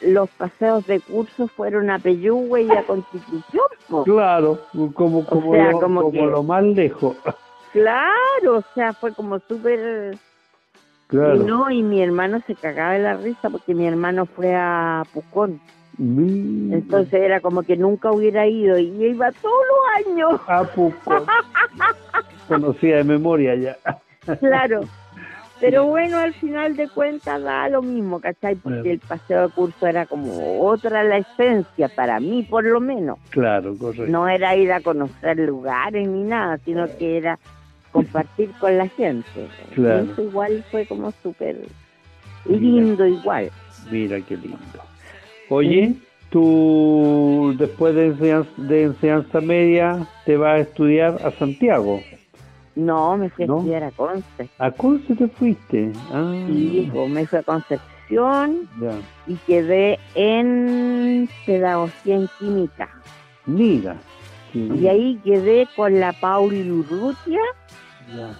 [0.00, 3.66] los paseos de curso fueron a Peyúgue y a Constitución.
[3.88, 4.04] po.
[4.04, 4.60] Claro,
[4.94, 7.16] como, como, sea, lo, como como que- lo más lejos.
[7.72, 10.16] Claro, o sea, fue como súper...
[11.08, 11.36] Claro.
[11.36, 15.04] Y no, y mi hermano se cagaba de la risa porque mi hermano fue a
[15.12, 15.58] Pucón.
[15.96, 16.76] Mira.
[16.76, 20.40] Entonces era como que nunca hubiera ido y iba todos los años.
[20.46, 21.24] Ah, Pucón.
[22.48, 23.76] Conocía de memoria ya.
[24.38, 24.80] Claro.
[25.60, 28.54] Pero bueno, al final de cuentas da lo mismo, ¿cachai?
[28.54, 33.18] Porque el paseo de curso era como otra la esencia, para mí por lo menos.
[33.30, 34.06] Claro, correcto.
[34.06, 37.38] No era ir a conocer lugares ni nada, sino que era
[37.90, 39.28] compartir con la gente.
[39.74, 40.04] Claro.
[40.04, 41.56] Y Eso igual fue como súper
[42.46, 43.50] lindo igual.
[43.90, 44.58] Mira qué lindo.
[45.48, 45.94] Oye,
[46.30, 52.00] tú después de enseñanza, de enseñanza media te vas a estudiar a Santiago.
[52.78, 53.56] No, me fui a ¿No?
[53.58, 54.48] estudiar a Conce.
[54.58, 55.92] ¿A Conce te fuiste?
[56.12, 58.92] Ah, Sí, pues, me fui a Concepción ya.
[59.26, 62.88] y quedé en pedagogía en química.
[63.46, 63.96] Mira.
[64.54, 64.88] Y bien.
[64.94, 67.40] ahí quedé con la Pauli Urrutia
[68.16, 68.30] Ya,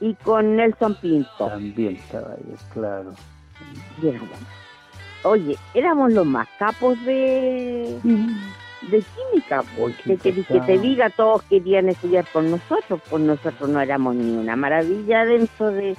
[0.00, 1.46] y con Nelson Pinto.
[1.46, 3.12] También estaba ahí, claro.
[4.02, 4.28] Éramos-
[5.22, 7.98] oye, éramos los más capos de,
[8.90, 9.64] de química.
[9.80, 14.36] Oye, qué Que, te diga, todos querían estudiar con nosotros, pues nosotros no éramos ni
[14.36, 15.96] una maravilla dentro de,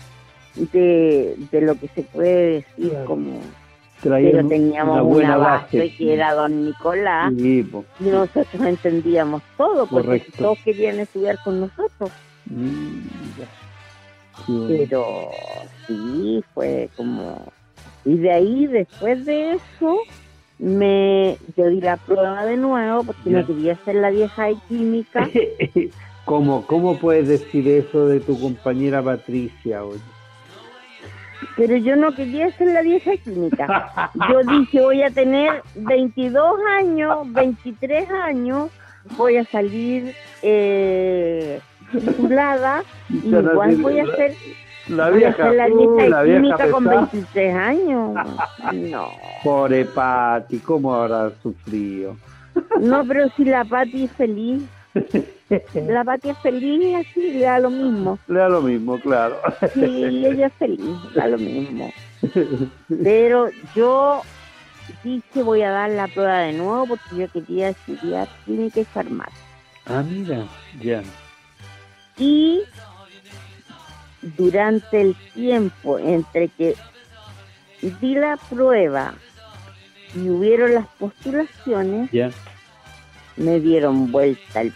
[0.56, 2.46] de, de lo que se puede
[2.78, 3.06] decir Claro.
[3.06, 3.40] como...
[4.04, 5.96] Pero teníamos una base, base.
[5.98, 7.84] que era don Nicolás Sí, po.
[8.00, 10.32] y nosotros entendíamos todo, porque Correcto.
[10.38, 12.12] todos querían estudiar con nosotros.
[12.46, 13.48] Bueno.
[14.68, 15.30] pero
[15.88, 17.52] sí fue como
[18.04, 19.98] y de ahí después de eso
[20.60, 23.40] me yo di la prueba de nuevo porque Ya.
[23.42, 25.30] no quería hacer la vieja de química
[26.26, 29.84] ¿Cómo, ¿Cómo puedes decir eso de tu compañera Patricia?
[29.84, 30.00] oye?
[31.58, 37.34] pero yo no quería hacer la vieja química yo dije voy a tener 22 años
[37.34, 38.72] 23 años
[39.18, 41.60] voy a salir eh,
[41.92, 44.34] titulada y igual voy a hacer
[44.88, 47.10] La vieja, la uh, vieja la con pesada.
[47.12, 48.14] 23 años
[48.74, 49.10] no
[49.44, 52.16] Pobre Pati, ¿cómo habrá sufrido?
[52.80, 54.64] No, pero si la Pati es feliz,
[55.74, 58.20] la Pati es feliz, así le da lo mismo.
[58.28, 59.38] Le da lo mismo, claro.
[59.74, 61.92] Sí, ella es feliz, da lo mismo.
[63.04, 64.22] Pero yo
[65.04, 69.46] dije voy a dar la prueba de nuevo porque yo quería estudiar química y farmacia.
[69.88, 70.46] ah, mira,
[70.82, 71.02] ya.
[72.18, 72.62] Y
[74.38, 76.76] durante el tiempo entre que
[77.82, 79.14] di la prueba
[80.16, 82.10] y hubieron las postulaciones,
[83.38, 84.74] me dieron vuelta el,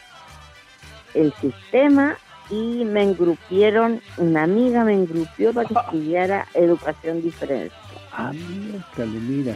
[1.14, 2.18] el sistema
[2.50, 7.72] y me engrupieron, una amiga me engrupió para que estudiara educación diferencial.
[8.12, 9.56] Ah, mira.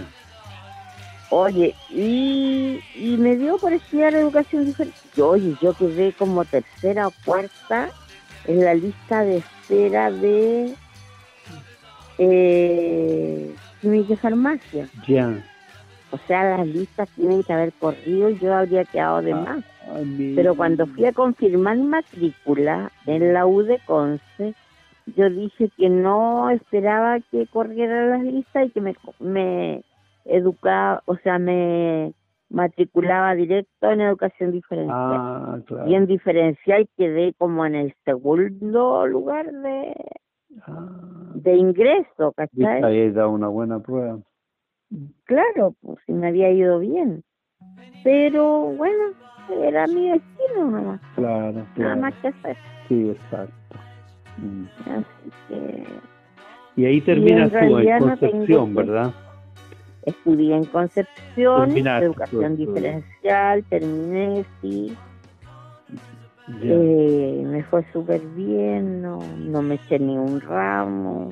[1.30, 5.12] Oye, y, y me dio por estudiar educación diferencial.
[5.16, 7.90] Yo, Oye, yo quedé como tercera o cuarta
[8.46, 10.74] en la lista de espera de
[12.18, 14.88] eh, y farmacia.
[15.08, 15.44] Ya.
[16.12, 19.36] O sea, las listas tienen que haber corrido y yo habría quedado de Ah.
[19.36, 19.64] más.
[20.06, 20.36] Mira.
[20.36, 24.54] Pero cuando fui a confirmar matrícula en la U de Conce,
[25.18, 29.84] yo dije que no esperaba que corrieran las listas y que me, me
[30.26, 32.14] educaba, o sea, me
[32.54, 34.96] matriculaba directo en educación diferencial.
[34.96, 35.90] Ah, claro.
[35.90, 39.94] Y en diferencial quedé como en el segundo lugar de,
[40.68, 40.88] Ah,
[41.34, 42.84] de ingreso, ¿cachai?
[42.84, 44.20] ahí da una buena prueba.
[45.26, 47.24] Claro, pues si me había ido bien.
[48.04, 49.04] Pero bueno,
[49.64, 52.02] era mi destino nomás, Claro, nada claro.
[52.02, 52.58] más que hacer.
[52.88, 53.54] Sí, exacto.
[54.38, 54.66] Mm.
[54.92, 55.84] Así que
[56.76, 59.12] Y ahí terminas tú en no Concepción, que- ¿verdad?
[60.06, 62.74] Estudié en Concepción, Terminaste educación tu estudio.
[62.74, 64.98] diferencial, terminé, sí,
[66.62, 71.30] eh, me fue súper bien, no, no me eché ni un ramo,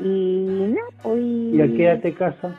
[0.00, 1.22] y no, pues...
[1.22, 2.54] ¿Y a qué edad te casas?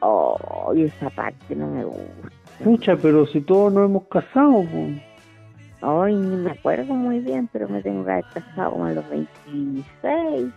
[0.00, 2.30] Oh, y esa parte no me gusta.
[2.64, 5.02] Pucha, pero si todos nos hemos casado, pues.
[5.82, 10.52] Ay, ni me acuerdo muy bien, pero me tengo que haber casado a los 26.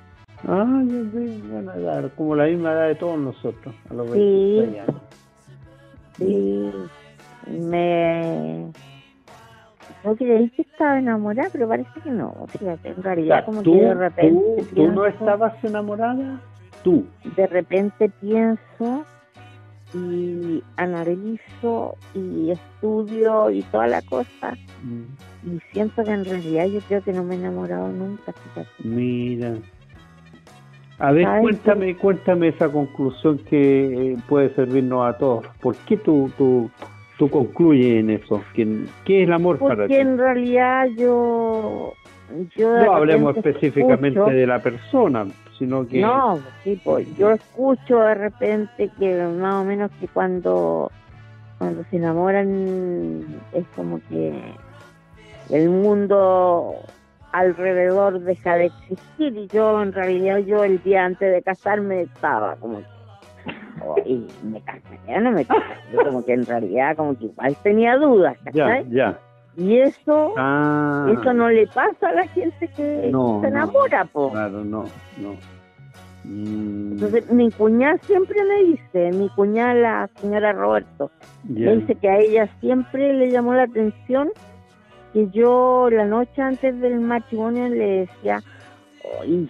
[0.47, 4.59] Ah, yo sé, buena edad, como la misma edad de todos nosotros, a los Sí.
[4.59, 5.01] 26 años.
[6.17, 6.71] Sí,
[7.47, 8.71] me...
[10.03, 12.33] No creí que estaba enamorada, pero parece que no.
[12.49, 16.41] Fíjate, en O realidad sea, como ¿tú, que de repente tú, tú no estabas enamorada?
[16.83, 17.05] Tú.
[17.37, 19.05] de repente pienso
[19.93, 25.47] y analizo y estudio y toda la cosa mm.
[25.55, 28.33] y siento que en realidad yo creo que no me he enamorado nunca.
[28.83, 29.53] Mira.
[30.99, 35.45] A ver, cuéntame, cuéntame esa conclusión que eh, puede servirnos a todos.
[35.61, 36.69] ¿Por qué tú, tú,
[37.17, 38.41] tú concluyes en eso?
[38.53, 39.81] ¿Qué, qué es el amor para ti?
[39.81, 41.93] Porque en realidad yo...
[42.55, 45.25] yo no hablemos específicamente de la persona,
[45.57, 46.01] sino que...
[46.01, 50.91] No, sí, pues, yo escucho de repente que más o menos que cuando,
[51.57, 54.31] cuando se enamoran es como que
[55.49, 56.75] el mundo
[57.33, 59.35] alrededor deja de existir.
[59.35, 62.81] Y yo en realidad yo el día antes de casarme estaba como
[63.83, 67.97] oh, y me casaría no me casaría como que en realidad como que igual tenía
[67.97, 69.19] dudas ya ya.
[69.55, 71.07] Y eso ah.
[71.11, 73.07] eso no le pasa a la gente que se
[73.47, 74.85] enamora no, claro no
[75.17, 75.35] no.
[76.23, 76.93] Mm.
[76.93, 81.11] entonces mi cuñada siempre me dice mi cuñada la señora Roberto
[81.43, 84.29] me dice que a ella siempre le llamó la atención
[85.13, 88.41] que yo la noche antes del matrimonio le decía,
[89.19, 89.47] oye,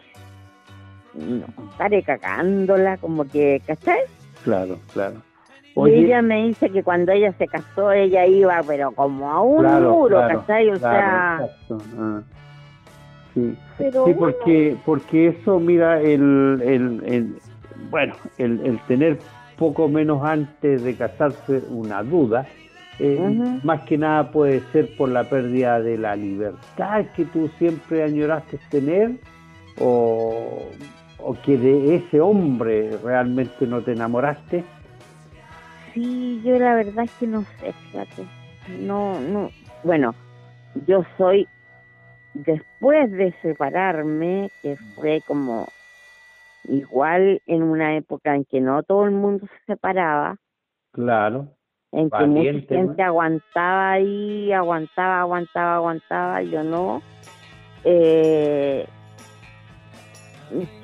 [1.14, 4.02] no, estaré cagándola, como que, ¿cachai?
[4.44, 5.16] Claro, claro.
[5.88, 9.66] y ella me dice que cuando ella se casó, ella iba, pero como a un
[9.84, 10.70] muro, ¿cachai?
[10.70, 11.48] O sea...
[11.98, 12.22] Ah.
[13.34, 17.36] Sí, sí porque, porque eso, mira, el, el, el
[17.90, 19.18] bueno, el, el tener
[19.58, 22.46] poco menos antes de casarse una duda,
[23.00, 28.04] eh, más que nada puede ser por la pérdida de la libertad que tú siempre
[28.04, 29.12] añoraste tener
[29.80, 30.70] o,
[31.44, 34.64] que de ese hombre realmente no te enamoraste.
[35.94, 38.26] Sí, yo la verdad es que no sé, fíjate.
[38.80, 39.50] No, no.
[39.84, 40.14] Bueno,
[40.86, 41.48] yo soy,
[42.34, 45.68] después de separarme, que fue como
[46.66, 50.38] igual en una época en que no todo el mundo se separaba.
[50.92, 51.50] Claro
[51.94, 57.02] en que mucha gente aguantaba ahí, aguantaba, aguantaba, aguantaba, yo no.
[57.84, 58.86] Eh,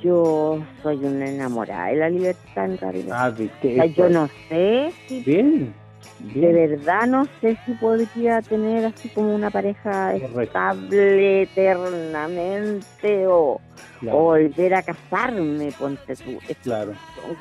[0.02, 3.36] yo soy una enamorada de la libertad en realidad.
[3.80, 5.74] Ah, yo no sé si bien,
[6.20, 13.62] de verdad no sé si podría tener así como una pareja estable eternamente o
[14.08, 16.40] o volver a casarme, ponte tú.
[16.64, 16.94] claro.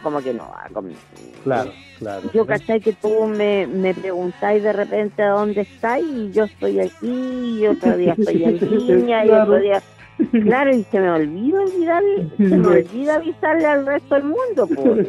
[0.03, 0.99] Como que no va conmigo.
[1.45, 2.31] Claro, claro.
[2.33, 6.81] Yo caché que tú me, me preguntáis de repente a dónde estáis y yo estoy
[6.81, 9.83] aquí y otro día estoy en y otro día...
[10.33, 12.03] Claro, y se me olvida olvidar,
[12.37, 15.09] se me olvida avisarle al resto del mundo, pues,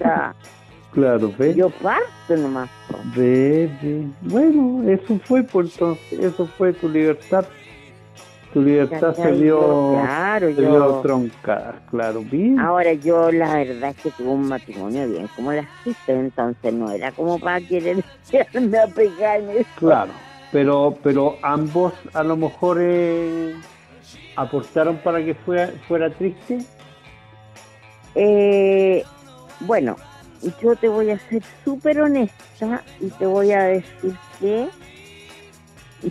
[0.91, 1.53] Claro, ve.
[1.55, 2.69] Yo parto nomás.
[3.15, 4.07] Ve, ve.
[4.21, 7.45] Bueno, eso fue, por entonces, eso fue tu libertad
[8.53, 11.31] tu libertad se dio, claro, se
[11.91, 12.59] claro, bien.
[12.59, 16.89] Ahora yo la verdad es que tuve un matrimonio bien como la hiciste, entonces no
[16.89, 17.97] era como para querer
[18.33, 19.69] a pegar en eso.
[19.77, 20.11] Claro,
[20.51, 23.53] pero, pero ambos a lo mejor eh,
[24.35, 26.57] aportaron para que fuera, fuera triste.
[28.15, 29.03] Eh,
[29.59, 29.95] bueno,
[30.61, 34.69] yo te voy a ser súper honesta y te voy a decir que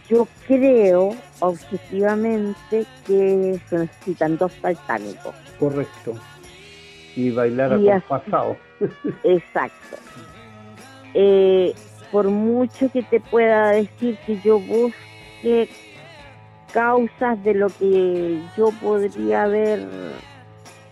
[0.08, 5.34] yo creo objetivamente que se necesitan dos saltánicos.
[5.58, 6.14] Correcto.
[7.16, 8.56] Y bailar a pasado.
[9.24, 9.96] Exacto.
[11.14, 11.74] Eh,
[12.12, 15.68] por mucho que te pueda decir que yo busque
[16.72, 19.86] causas de lo que yo podría haber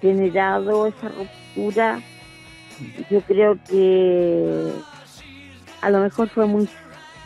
[0.00, 2.00] generado esa ruptura,
[3.10, 4.72] yo creo que
[5.80, 6.68] a lo mejor fue muy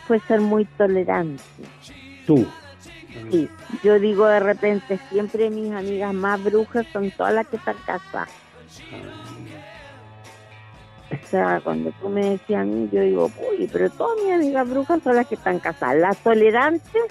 [0.07, 1.43] fue ser muy tolerante.
[2.25, 2.45] ¿Tú?
[3.29, 3.49] Sí,
[3.83, 8.29] yo digo de repente, siempre mis amigas más brujas son todas las que están casadas.
[11.11, 14.69] O sea, cuando tú me decías a mí, yo digo, uy, pero todas mis amigas
[14.69, 15.97] brujas son las que están casadas.
[15.97, 17.03] Las tolerantes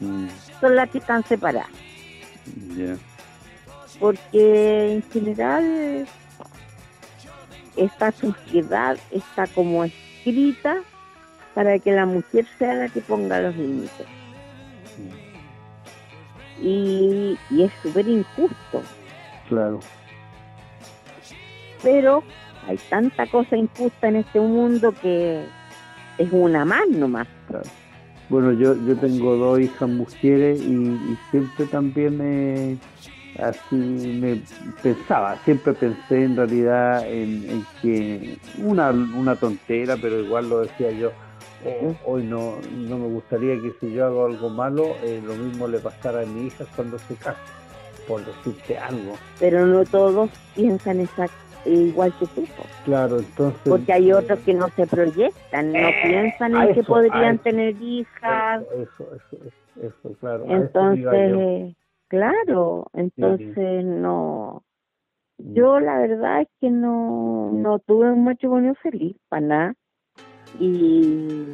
[0.00, 0.26] mm.
[0.60, 1.70] son las que están separadas.
[3.98, 6.06] Porque en general
[7.76, 10.82] esta sociedad está como escrita
[11.54, 14.06] para que la mujer sea la que ponga los límites.
[16.60, 18.82] Y, es súper injusto.
[19.48, 19.80] Claro.
[21.82, 22.22] Pero
[22.68, 25.44] hay tanta cosa injusta en este mundo que
[26.18, 27.26] es una más nomás.
[28.28, 32.76] Bueno, yo, yo tengo dos hijas mujeres y, siempre también me,
[33.38, 34.40] así me
[34.82, 40.90] pensaba, siempre pensé en realidad en, en que una, una tontera, pero igual lo decía
[40.90, 41.12] yo,
[42.04, 45.78] hoy no, no me gustaría que si yo hago algo malo, eh, lo mismo le
[45.78, 47.38] pasara a mi hija cuando se casa,
[48.06, 49.14] por decirte algo.
[49.38, 51.00] Pero no todos piensan
[51.64, 52.44] igual que tú.
[52.84, 53.60] Claro, entonces.
[53.64, 57.80] Porque hay otros que no se proyectan, no Eh, piensan en que eso, podrían tener
[57.80, 58.62] hijas.
[58.74, 60.44] Eso, eso, eso, eso, claro.
[60.44, 61.81] a
[62.12, 64.62] Entonces, claro, entonces no.
[65.38, 69.74] Yo la verdad es que no, no tuve un matrimonio feliz para nada.
[70.60, 71.46] Y,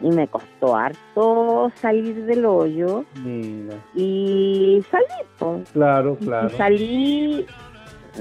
[0.00, 3.04] y me costó harto salir del hoyo.
[3.24, 5.04] Mira, Y salí,
[5.38, 5.60] po.
[5.72, 6.50] claro, Y claro.
[6.50, 7.46] salí.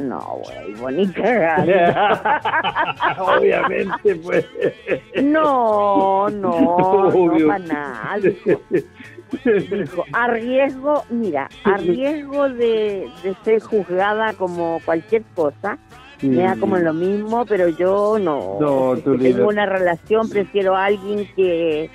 [0.02, 1.64] No, güey, bonita.
[3.20, 4.46] Obviamente, pues.
[5.24, 8.18] No, no, no para nada.
[9.32, 15.78] Dijo, dijo, a riesgo, mira, a riesgo de, de ser juzgada como cualquier cosa,
[16.22, 18.58] me da como lo mismo, pero yo no.
[18.60, 21.90] No, si tú tengo una relación, prefiero a alguien que,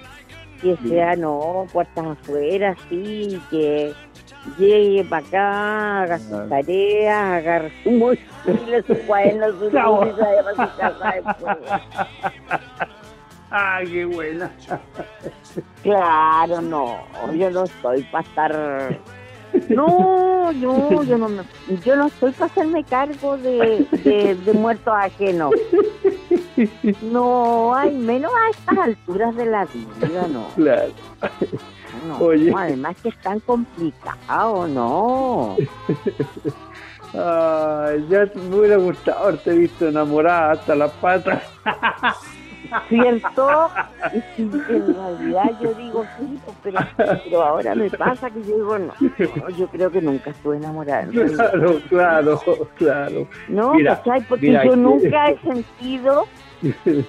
[0.61, 3.93] que sea, no, puertas afuera, sí, que
[4.59, 10.76] llegue para acá, haga sus tareas, agarre su mochila, su cuaderno, su vaya para su
[10.76, 11.57] casa después.
[13.51, 14.51] Ah, qué buena.
[15.82, 16.98] Claro, no,
[17.34, 19.01] yo no estoy para estar...
[19.68, 21.42] No, yo, yo no me,
[21.84, 25.51] yo no estoy para hacerme cargo de, de, de muertos ajenos.
[27.03, 30.46] No, hay menos a estas alturas de la vida, no.
[30.55, 30.92] Claro.
[32.07, 32.53] no Oye.
[32.57, 35.57] Además que es tan complicado, no.
[37.12, 41.42] Ay, ya me hubiera gustado haberte visto enamorada hasta las patas.
[42.88, 43.70] ¿Cierto?
[44.36, 46.78] Y en realidad yo digo sí, pues, pero,
[47.24, 51.06] pero ahora me pasa que yo digo no, no, yo creo que nunca estuve enamorada.
[51.11, 52.40] Claro, claro,
[52.76, 53.28] claro.
[53.48, 54.22] No, Mira, ¿cachai?
[54.22, 56.26] Porque mira, yo nunca he sentido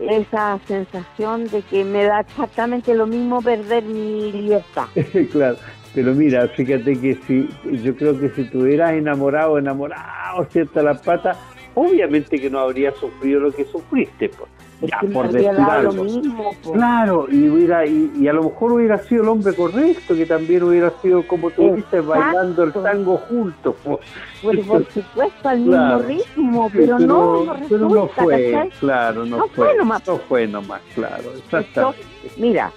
[0.00, 4.86] esa sensación de que me da exactamente lo mismo perder mi libertad.
[5.32, 5.56] claro.
[5.94, 7.48] Pero mira, fíjate que si,
[7.82, 10.82] yo creo que si tuvieras enamorado, enamorado, ¿cierto?
[10.82, 11.36] Las patas,
[11.74, 14.50] obviamente que no habría sufrido lo que sufriste, pues.
[14.82, 15.52] Ya, por decir
[15.84, 16.50] lo mismo.
[16.72, 20.62] Claro, y, hubiera, y, y a lo mejor hubiera sido el hombre correcto, que también
[20.64, 22.08] hubiera sido, como tú dices, Exacto.
[22.08, 23.76] bailando el tango juntos.
[23.84, 23.98] pues.
[24.42, 25.98] Por supuesto, al Claro.
[26.04, 28.70] mismo ritmo, pero, no, no pero no fue, ¿cachai?
[28.80, 30.06] claro, no, No fue, fue nomás.
[30.08, 32.00] no fue nomás, claro, exactamente.
[32.36, 32.72] Mira,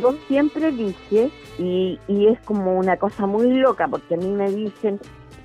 [0.00, 4.50] yo siempre dije, y, y es como una cosa muy loca, porque a mí me
[4.50, 5.00] dicen,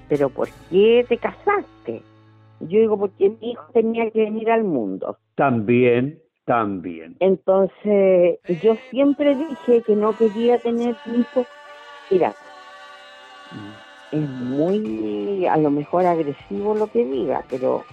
[0.10, 2.02] pero ¿por qué te casaste?
[2.60, 5.18] Yo digo, porque mi hijo tenía que venir al mundo.
[5.36, 7.16] También, también.
[7.20, 11.48] Entonces, yo siempre dije que no quería tener hijos.
[12.12, 12.34] Mira,
[14.12, 17.84] es muy, a lo mejor agresivo lo que diga, pero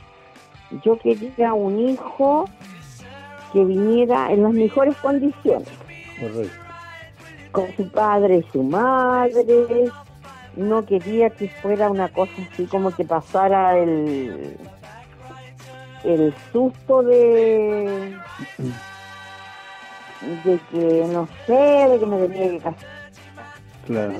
[0.85, 2.45] yo quería un hijo
[3.53, 5.69] que viniera en las mejores condiciones,
[6.21, 6.53] Correcto.
[7.53, 9.91] con su padre y su madre.
[10.57, 14.57] No quería que fuera una cosa así como que pasara el
[16.05, 18.17] el susto de
[20.45, 22.89] de que no sé, de que me tenía que casar.
[23.87, 24.15] Claro.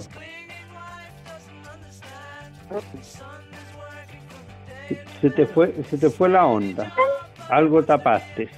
[5.21, 6.91] Se te fue, se te fue la onda.
[7.51, 8.49] Algo tapaste.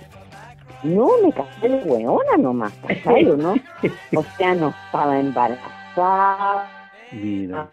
[0.82, 3.54] No, me casé de hueona nomás, ¿cachai o no?
[4.16, 6.68] O sea, no estaba embarazada,
[7.12, 7.68] Mira,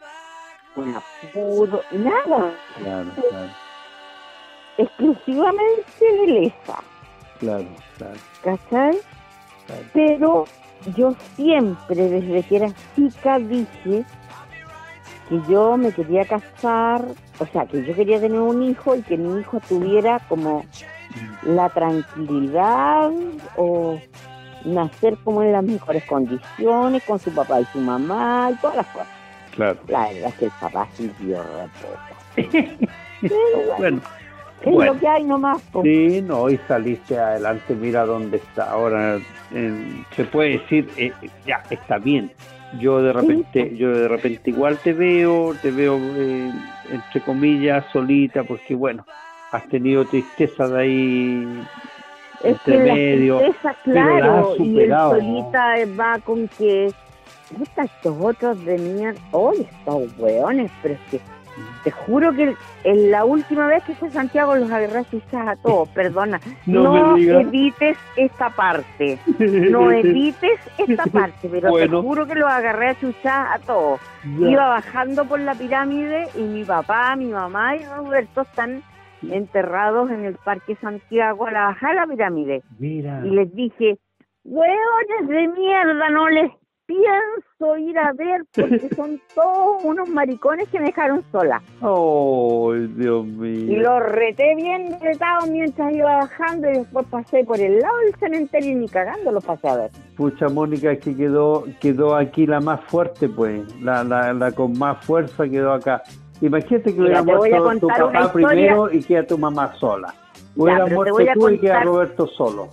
[0.75, 1.01] una
[1.33, 3.49] pudo, nada, claro, claro,
[4.79, 6.83] exclusivamente de lesa,
[7.39, 7.67] claro,
[7.97, 8.97] claro, ¿cachai?
[9.65, 9.83] claro.
[9.93, 10.45] Pero
[10.95, 14.05] yo siempre, desde que era chica, dije
[15.27, 17.05] que yo me quería casar,
[17.39, 20.65] o sea, que yo quería tener un hijo y que mi hijo tuviera como
[21.43, 23.11] la tranquilidad
[23.57, 23.99] o
[24.65, 28.87] nacer como en las mejores condiciones con su papá y su mamá y todas las
[28.87, 29.07] cosas.
[29.55, 29.79] Claro.
[29.87, 32.77] La verdad es que el papá sí dio reposo.
[33.21, 34.01] Pero
[34.63, 35.61] bueno, Bueno, es lo que hay nomás.
[35.71, 35.83] po.
[35.83, 38.71] sí, no, y saliste adelante, mira dónde está.
[38.71, 39.17] Ahora
[39.51, 41.11] eh, se puede decir, eh,
[41.45, 42.31] ya, está bien.
[42.79, 46.51] Yo de repente, yo de repente igual te veo, te veo eh,
[46.91, 49.05] entre comillas solita, porque bueno,
[49.51, 51.63] has tenido tristeza de ahí
[52.43, 53.37] Es que entre la medio.
[53.39, 56.91] tristeza, la has claro, y el solita va con que,
[57.57, 61.19] puta, estos otros de mierda, oye, estos hueones, pero es que
[61.83, 65.03] te juro que el- la última vez que fue Santiago los agarré a
[65.49, 66.39] a todos, perdona.
[66.65, 66.83] No
[67.15, 72.01] No, edites esta parte, no edites esta parte, pero Bueno.
[72.01, 72.93] te juro que los agarré a
[73.53, 73.99] a todos.
[74.39, 74.49] Ya.
[74.49, 78.81] Iba bajando por la pirámide y mi papá, mi mamá y Roberto están
[79.21, 83.21] enterrados en el Parque Santiago a la bajada de la pirámide Mira.
[83.25, 83.97] y les dije,
[84.45, 86.51] hueones de mierda, no les
[86.89, 91.61] pienso ir a ver porque son todos unos maricones que me dejaron sola.
[91.81, 93.71] Oh, Dios mío.
[93.71, 98.15] Y los reté bien retados mientras iba bajando y después pasé por el lado del
[98.15, 99.91] cementerio y ni cagando los pasé a ver.
[100.17, 103.61] Pucha, Mónica, es que quedó, quedó aquí la más fuerte, pues.
[103.81, 106.01] La, la, la con más fuerza quedó acá.
[106.41, 110.13] Imagínate que hubiera muerto tu papá primero y queda tu mamá sola.
[110.55, 112.69] Hubiera muerto tú y queda Roberto solo.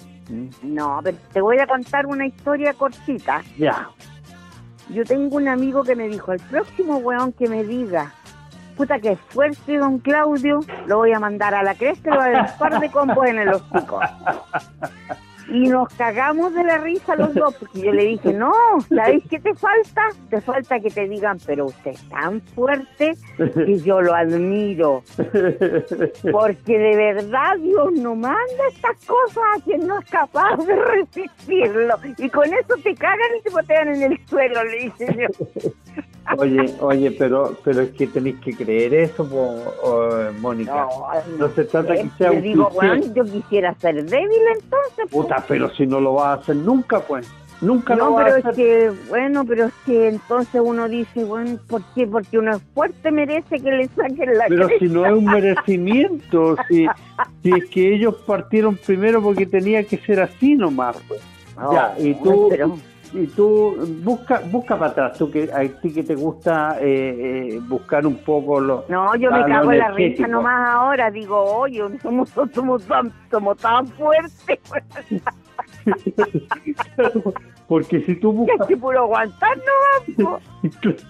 [0.62, 3.42] No, pero te voy a contar una historia cortita.
[3.58, 3.90] Ya.
[4.88, 8.12] Yo tengo un amigo que me dijo, el próximo weón que me diga,
[8.76, 12.28] puta que fuerte don Claudio, lo voy a mandar a la cresta y lo voy
[12.28, 14.00] a dar un par de combos en el hocico.
[15.48, 18.52] Y nos cagamos de la risa los dos, porque yo le dije, no,
[18.88, 20.08] ¿sabéis qué te falta?
[20.28, 25.04] Te falta que te digan, pero usted es tan fuerte que yo lo admiro.
[26.32, 31.94] Porque de verdad Dios no manda estas cosas a quien no es capaz de resistirlo.
[32.18, 35.28] Y con eso te cagan y te botean en el suelo, le dice yo.
[36.38, 39.24] Oye, oye, pero pero es que tenéis que creer eso,
[40.40, 40.88] Mónica.
[41.38, 45.08] No, se trata que sea un digo, bueno, yo quisiera ser débil entonces.
[45.08, 47.28] Puta, pero si no lo vas a hacer nunca, pues.
[47.60, 48.50] Nunca no, lo pero vas a hacer.
[48.50, 52.06] es que, bueno, pero es que entonces uno dice, bueno, ¿por qué?
[52.06, 56.56] Porque uno es fuerte merece que le saquen la Pero si no es un merecimiento,
[56.68, 56.86] si,
[57.42, 61.20] si es que ellos partieron primero porque tenía que ser así nomás, pues.
[61.72, 62.50] ya, y tú
[63.12, 67.60] y tú busca busca para atrás, tú que a ti que te gusta eh, eh,
[67.66, 71.82] buscar un poco lo No, yo me cago en la risa nomás ahora, digo, oye,
[72.02, 74.60] somos, somos, tan, somos tan fuertes.
[77.68, 78.66] Porque si tú buscas...
[78.66, 79.58] que puro aguantar
[80.16, 80.38] no,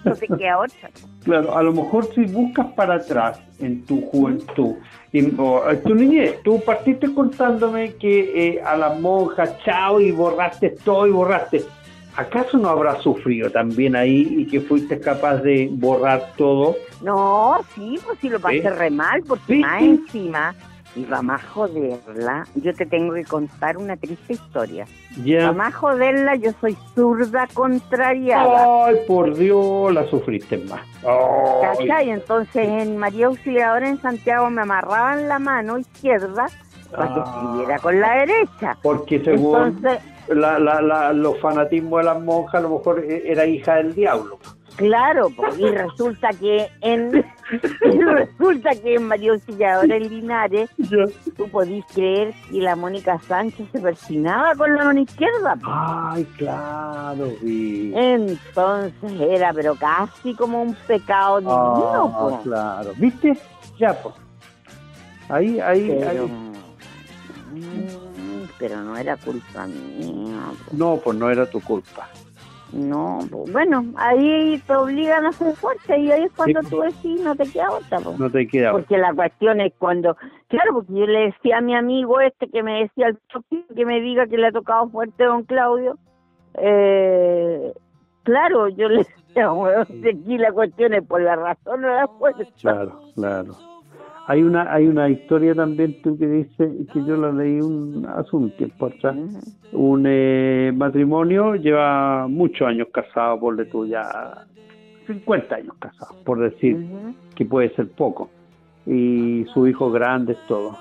[0.03, 0.89] no te queda otra.
[1.23, 4.75] Claro, a lo mejor si buscas para atrás en tu juventud,
[5.13, 11.05] en, tu niñez, tú partiste contándome que eh, a las monjas, chao, y borraste todo
[11.07, 11.63] y borraste.
[12.17, 16.75] ¿Acaso no habrás sufrido también ahí y que fuiste capaz de borrar todo?
[17.01, 20.55] No, sí, pues sí lo pasé re mal, porque más encima
[20.95, 22.47] iba más joderla.
[22.55, 24.85] Yo te tengo que contar una triste historia.
[25.23, 25.51] Ya.
[25.51, 28.85] más joderla, yo soy zurda contrariada.
[28.85, 30.81] Ay, por Dios, la sufriste más.
[31.61, 32.09] ¿Cachai?
[32.09, 36.47] Entonces en María Auxiliadora en Santiago me amarraban la mano izquierda
[36.89, 37.23] que ah.
[37.25, 38.77] escribiera con la derecha.
[38.81, 39.57] Porque según...
[39.57, 43.75] Entonces, la, la, la, los fanatismos de las monjas, a lo mejor e, era hija
[43.75, 44.39] del diablo.
[44.75, 47.25] Claro, y resulta que en
[47.91, 50.69] resulta que en María Auxiliadora en Linares
[51.35, 55.57] tú podís creer que la Mónica Sánchez se persinaba con la mano izquierda.
[55.63, 57.91] Ay, claro, sí.
[57.95, 62.13] Entonces era, pero casi como un pecado divino.
[62.15, 63.35] Ah, claro, ¿viste?
[63.79, 64.13] Ya, pues.
[65.29, 66.46] Ahí, ahí, ahí.
[67.57, 70.51] Mm, pero no era culpa mía.
[70.71, 72.07] No, pues no era tu culpa.
[72.73, 77.33] No, bueno, ahí te obligan a ser fuerte y ahí es cuando tú decís, no
[77.33, 77.99] te queda otra.
[77.99, 80.17] No te queda Porque la cuestión es cuando,
[80.49, 83.17] claro, porque yo le decía a mi amigo este que me decía el
[83.73, 85.97] que me diga que le ha tocado fuerte don Claudio,
[86.55, 87.71] eh,
[88.23, 88.97] claro, yo le
[89.27, 92.43] decía, bueno, aquí la cuestión es por la razón o la fuerza.
[92.59, 93.55] Claro, claro.
[94.29, 98.35] Hay una hay una historia también tú que dice que yo la leí un, hace
[98.35, 99.15] un tiempo atrás.
[99.71, 104.45] Un eh, matrimonio lleva muchos años casado, por de tú ya
[105.07, 106.77] 50 años casado, por decir
[107.35, 108.29] que puede ser poco.
[108.85, 110.75] Y su hijo grande es todo.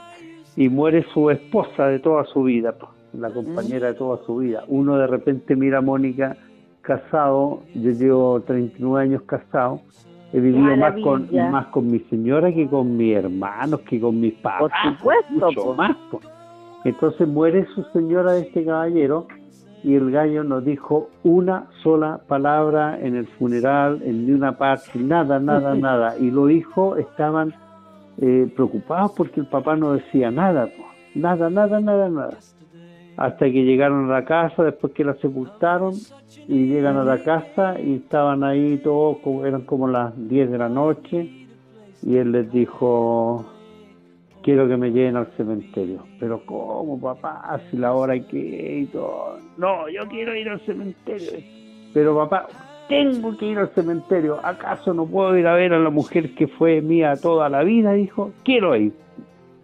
[0.57, 2.75] Y muere su esposa de toda su vida,
[3.13, 4.65] la compañera de toda su vida.
[4.67, 6.37] Uno de repente mira a Mónica
[6.83, 9.83] casado, yo llevo 39 años casado
[10.33, 14.35] He vivido más con, más con mi señora que con mis hermanos, que con mis
[14.35, 14.73] padres.
[15.03, 15.75] Por supuesto.
[15.75, 15.97] más.
[16.85, 19.27] Entonces muere su señora de este caballero
[19.83, 24.99] y el gallo nos dijo una sola palabra en el funeral, en ni una parte,
[24.99, 26.19] nada, nada, nada.
[26.19, 27.55] Y los hijos estaban
[28.19, 30.69] eh, preocupados porque el papá no decía nada,
[31.15, 32.37] nada, nada, nada, nada
[33.17, 35.95] hasta que llegaron a la casa después que la sepultaron
[36.49, 40.69] y llegan a la casa y estaban ahí todos, eran como las 10 de la
[40.69, 41.47] noche
[42.03, 43.47] y él les dijo,
[44.43, 46.05] quiero que me lleven al cementerio.
[46.21, 47.59] Pero ¿cómo papá?
[47.71, 49.39] Si la hora hay que y todo.
[49.57, 51.33] No, yo quiero ir al cementerio.
[51.95, 52.47] Pero papá,
[52.89, 54.39] tengo que ir al cementerio.
[54.43, 57.95] ¿Acaso no puedo ir a ver a la mujer que fue mía toda la vida?
[57.95, 58.93] Dijo, quiero ir.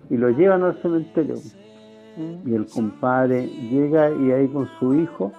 [0.09, 1.37] Y lo llevan al cementerio
[2.17, 5.33] y el compadre llega y ahí con su hijo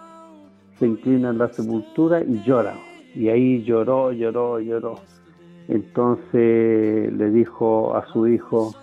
[0.80, 2.74] se inclina en la sepultura y llora.
[3.15, 4.95] Y ahí lloró, lloró, lloró.
[5.67, 8.74] Entonces le dijo a su hijo,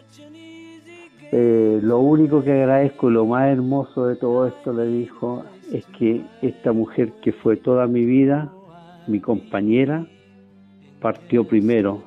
[1.32, 5.86] Eh, lo único que agradezco y lo más hermoso de todo esto, le dijo, es
[5.96, 8.50] que esta mujer que fue toda mi vida,
[9.06, 10.06] mi compañera,
[11.00, 12.02] partió primero.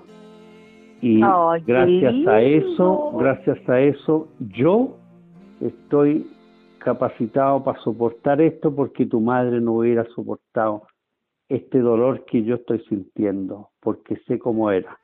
[1.01, 1.21] Y
[1.65, 4.97] gracias a eso, gracias a eso, yo
[5.68, 6.28] estoy
[6.80, 10.84] capacitado para soportar esto porque tu madre no hubiera soportado
[11.49, 14.97] este dolor que yo estoy sintiendo, porque sé cómo era.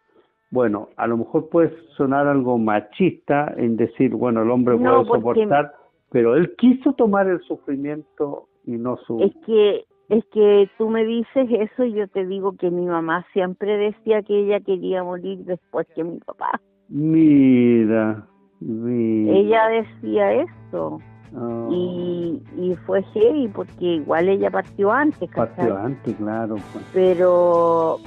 [0.51, 5.73] Bueno, a lo mejor puede sonar algo machista en decir, bueno, el hombre puede soportar,
[6.11, 9.21] pero él quiso tomar el sufrimiento y no su...
[9.21, 13.25] Es que, es que tú me dices eso y yo te digo que mi mamá
[13.31, 16.59] siempre decía que ella quería morir después que mi papá.
[16.89, 18.25] Mira,
[18.61, 20.99] Ella decía eso.
[21.35, 21.67] Ah.
[21.71, 25.29] Y, y fue heavy porque igual ella partió antes.
[25.29, 26.55] Partió antes, claro.
[26.73, 26.85] Pues.
[26.93, 27.99] Pero,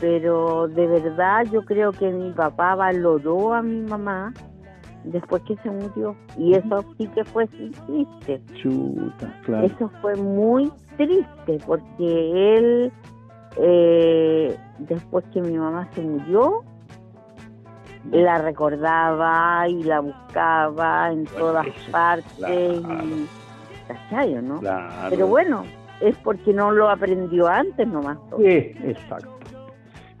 [0.00, 4.32] pero de verdad yo creo que mi papá valoró a mi mamá
[5.04, 6.16] después que se murió.
[6.36, 8.42] Y eso sí que fue triste.
[8.54, 9.66] Chuta, claro.
[9.66, 12.92] Eso fue muy triste porque él,
[13.58, 16.64] eh, después que mi mamá se murió,
[18.10, 23.26] la recordaba y la buscaba en todas partes y
[23.88, 24.60] ¿cachai, no?
[25.10, 25.64] Pero bueno,
[26.00, 28.18] es porque no lo aprendió antes nomás.
[28.38, 29.30] Sí, exacto.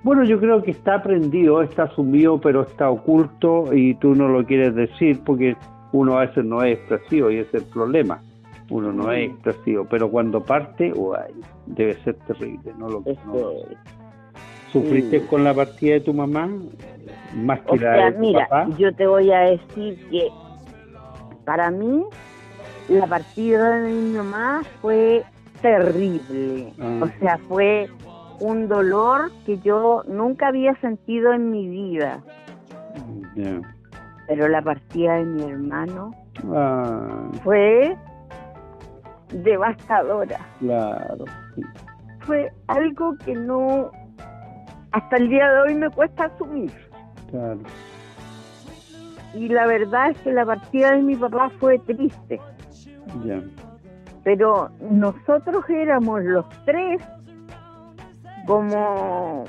[0.02, 4.44] Bueno, yo creo que está aprendido, está asumido, pero está oculto y tú no lo
[4.44, 5.56] quieres decir porque
[5.92, 8.20] uno a veces no es expresivo y ese es el problema.
[8.70, 10.92] Uno no es expresivo, pero cuando parte,
[11.66, 13.16] debe ser terrible, no lo que
[14.74, 16.50] ¿Sufriste con la partida de tu mamá?
[17.32, 20.28] Más que la de mira, yo te voy a decir que
[21.44, 22.04] para mí
[22.88, 25.22] la partida de mi mamá fue
[25.62, 26.72] terrible.
[26.80, 27.00] Ah.
[27.02, 27.88] O sea, fue
[28.40, 32.20] un dolor que yo nunca había sentido en mi vida.
[34.26, 36.10] Pero la partida de mi hermano
[36.52, 37.30] ah.
[37.44, 37.96] fue
[39.30, 40.40] devastadora.
[40.58, 41.26] Claro.
[42.22, 43.92] Fue algo que no
[44.94, 46.72] hasta el día de hoy me cuesta asumir.
[47.28, 47.58] Claro.
[49.34, 52.40] Y la verdad es que la partida de mi papá fue triste.
[53.24, 53.42] Ya.
[54.22, 57.02] Pero nosotros éramos los tres
[58.46, 59.44] como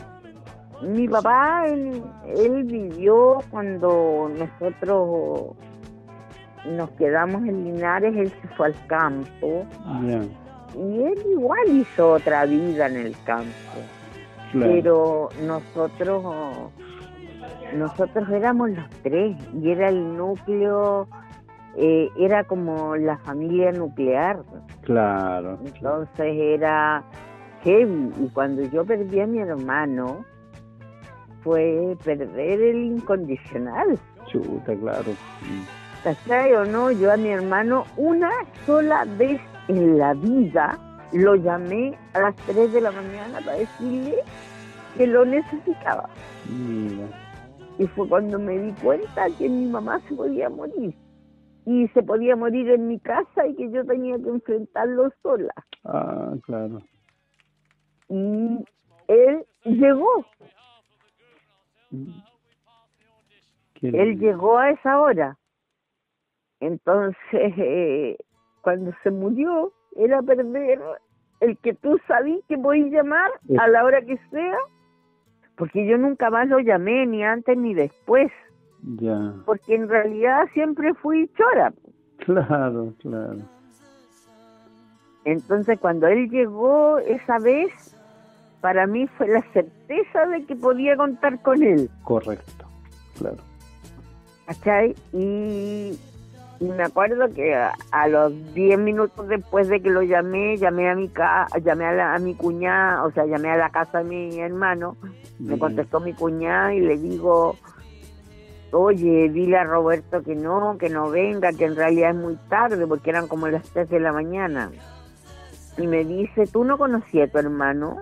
[0.82, 2.02] mi papá, él,
[2.64, 5.56] vivió cuando nosotros
[6.66, 9.64] nos quedamos en Linares, él se fue al campo.
[10.76, 13.52] Y él igual hizo otra vida en el campo
[14.60, 16.72] pero nosotros
[17.76, 21.08] nosotros éramos los tres y era el núcleo
[21.78, 24.40] eh, era como la familia nuclear.
[24.82, 27.04] Claro entonces era
[27.64, 30.24] heavy y cuando yo perdí a mi hermano
[31.44, 34.00] fue perder el incondicional.
[34.28, 35.12] Chuta claro.
[36.04, 36.92] ¿Cachai o no?
[36.92, 38.32] Yo a mi hermano una
[38.66, 40.78] sola vez en la vida
[41.12, 44.16] lo llamé a las 3 de la mañana para decirle
[44.98, 46.10] que lo necesitaba.
[47.78, 50.96] Y fue cuando me di cuenta que mi mamá se podía morir.
[51.66, 55.54] Y se podía morir en mi casa y que yo tenía que enfrentarlo sola.
[55.84, 56.82] Ah, claro.
[58.08, 58.64] Y
[59.08, 60.26] él llegó.
[63.82, 65.38] Él llegó a esa hora.
[66.60, 68.18] Entonces, eh,
[68.62, 70.80] cuando se murió, era perder
[71.40, 74.58] el que tú sabías que podías llamar a la hora que sea,
[75.58, 78.32] porque yo nunca más lo llamé, ni antes ni después.
[78.98, 79.34] Ya.
[79.46, 81.74] Porque en realidad siempre fui chora.
[82.18, 83.40] Claro, claro.
[85.24, 87.96] Entonces cuando él llegó esa vez,
[88.62, 91.90] para mí fue la certeza de que podía contar con él.
[92.04, 92.66] Correcto,
[93.18, 93.38] claro.
[94.46, 94.96] ¿Cachai?
[95.14, 95.98] Y
[96.60, 100.96] y me acuerdo que a, los 10 minutos después de que lo llamé, llamé a
[100.96, 104.96] mi ca llamé a, mi cuñada, o sea, llamé a la casa de mi hermano,
[105.40, 107.56] me contestó mi cuñada y le digo,
[108.72, 112.86] oye, dile a Roberto que no, que no venga, que en realidad es muy tarde,
[112.88, 114.72] porque eran como las 3 de la mañana.
[115.78, 117.98] Y me dice, ¿tú no conocías a tu hermano?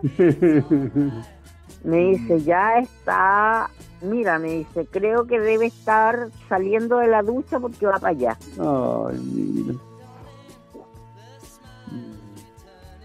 [1.83, 3.69] me dice, ya está
[4.03, 8.37] Mira, me dice, creo que debe estar saliendo de la ducha porque va para allá.
[8.59, 9.79] Ay, mira.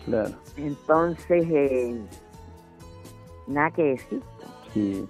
[0.04, 0.34] Claro.
[0.56, 2.00] Entonces, eh,
[3.48, 4.22] nada que decir.
[4.72, 5.08] Sí.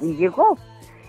[0.00, 0.56] Y llegó.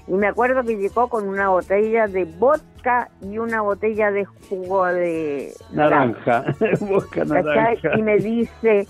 [0.07, 4.85] Y me acuerdo que llegó con una botella de vodka y una botella de jugo
[4.85, 6.45] de naranja.
[6.79, 7.95] vodka naranja.
[7.95, 8.87] Y me dice,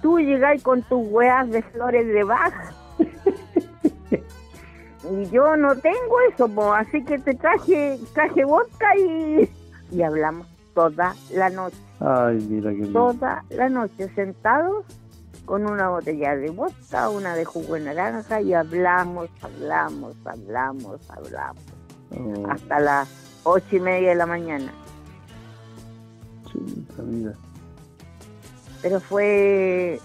[0.00, 2.72] tú llegáis con tus weas de flores de baja
[5.10, 9.50] y yo no tengo eso, así que te traje, traje vodka y,
[9.90, 11.76] y hablamos toda la noche.
[12.00, 14.84] Ay, mira qué Toda la noche sentados
[15.44, 21.62] con una botella de vodka, una de jugo de naranja y hablamos, hablamos, hablamos, hablamos.
[22.10, 22.46] Oh.
[22.48, 23.08] Hasta las
[23.44, 24.72] ocho y media de la mañana.
[28.82, 30.00] Pero fue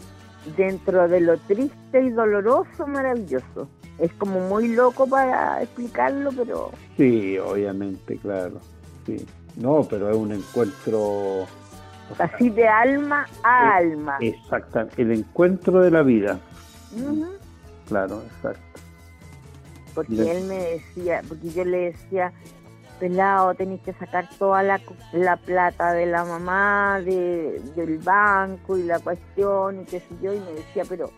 [0.55, 3.67] dentro de lo triste y doloroso, maravilloso.
[3.99, 6.71] Es como muy loco para explicarlo, pero...
[6.95, 8.59] Sí, obviamente, claro.
[9.05, 9.25] Sí.
[9.55, 11.47] No, pero es un encuentro...
[12.17, 14.17] Así de alma a alma.
[14.19, 16.39] Exactamente, el encuentro de la vida.
[17.87, 18.61] Claro, exacto.
[19.93, 22.31] Porque él me decía, porque yo le decía,
[22.99, 24.79] pelado, tenéis que sacar toda la,
[25.11, 30.33] la plata de la mamá, de, del banco y la cuestión y qué sé yo,
[30.33, 31.11] y me decía, pero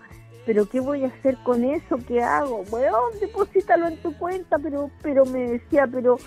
[0.45, 1.97] pero ¿qué voy a hacer con eso?
[2.07, 2.63] ¿Qué hago?
[2.71, 6.17] Bueno, deposítalo en tu cuenta, pero pero me decía, pero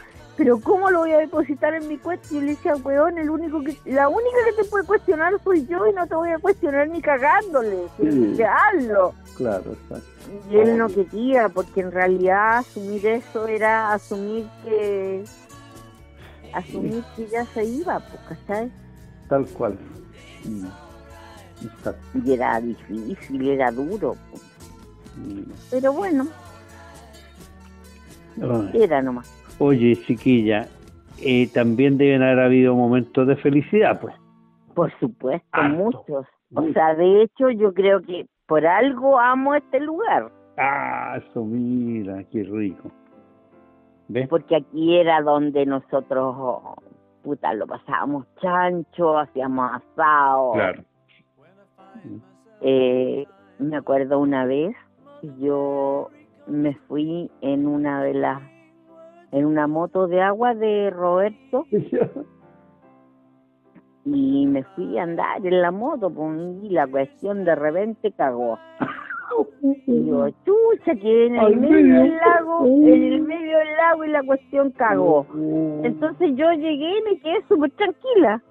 [0.42, 2.26] pero ¿cómo lo voy a depositar en mi cuenta?
[2.32, 5.64] Y yo le decía, weón, el único que, la única que te puede cuestionar soy
[5.68, 8.42] yo y no te voy a cuestionar ni cagándole, sí.
[8.42, 9.14] hazlo.
[9.36, 10.08] Claro, exacto.
[10.50, 15.22] Y él no quería, porque en realidad asumir eso era asumir que
[16.52, 18.72] asumir que ya se iba, pues, ¿cachai?
[19.28, 19.78] Tal cual.
[20.44, 20.66] Mm.
[22.26, 24.16] Y era difícil, era duro.
[25.16, 25.52] Mm.
[25.70, 26.26] Pero bueno,
[28.74, 29.41] era nomás.
[29.58, 30.68] Oye, chiquilla,
[31.20, 34.14] eh, también deben haber habido momentos de felicidad, pues.
[34.74, 36.26] Por supuesto, muchos.
[36.54, 40.30] O sea, de hecho, yo creo que por algo amo este lugar.
[40.58, 42.90] Ah, eso, mira, qué rico.
[44.28, 46.76] Porque aquí era donde nosotros,
[47.22, 50.52] puta, lo pasábamos chancho, hacíamos asado.
[50.52, 50.82] Claro.
[52.60, 53.26] Eh,
[53.58, 54.74] me acuerdo una vez,
[55.38, 56.10] yo
[56.46, 58.42] me fui en una de las,
[59.32, 61.66] en una moto de agua de Roberto.
[64.04, 66.12] y me fui a andar en la moto
[66.62, 68.58] y la cuestión de repente cagó.
[69.62, 74.08] Y yo, chucha, que en el medio del lago, en el medio del lago y
[74.08, 75.26] la cuestión cagó.
[75.82, 78.42] Entonces yo llegué y me quedé súper tranquila.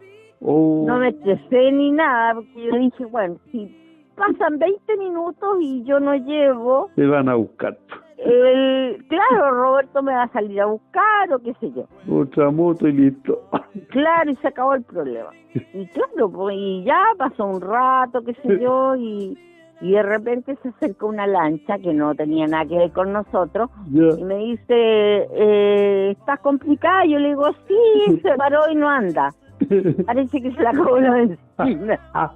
[0.42, 0.84] Oh.
[0.88, 3.72] No me estresé ni nada, porque yo dije, bueno, si
[4.16, 6.90] pasan 20 minutos y yo no llego...
[6.96, 7.78] Me van a buscar.
[8.24, 11.86] El, claro, Roberto me va a salir a buscar o qué sé yo.
[12.14, 13.50] Otra moto y listo.
[13.90, 15.30] Claro, y se acabó el problema.
[15.74, 19.38] Y claro, pues, y ya pasó un rato, qué sé yo, y
[19.82, 23.70] y de repente se acerca una lancha que no tenía nada que ver con nosotros
[23.92, 27.04] y me dice, eh, ¿estás complicada?
[27.06, 29.34] Yo le digo, sí, se paró y no anda.
[30.06, 32.00] Parece que se la acabó la benzina.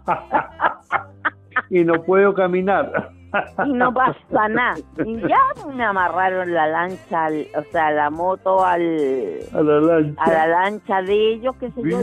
[1.69, 3.11] y no puedo caminar
[3.65, 4.75] y no pasa nada.
[5.05, 5.39] Y ya
[5.73, 7.27] me amarraron la lancha,
[7.57, 10.23] o sea, la moto al, a, la lancha.
[10.23, 12.01] a la lancha de ellos, que se yo,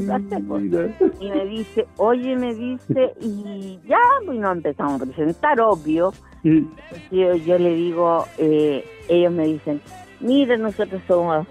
[1.20, 6.12] y me dice, oye, me dice, y ya, pues nos empezamos a presentar, obvio.
[6.42, 9.80] Yo, yo le digo, eh, ellos me dicen,
[10.20, 11.46] mire, nosotros somos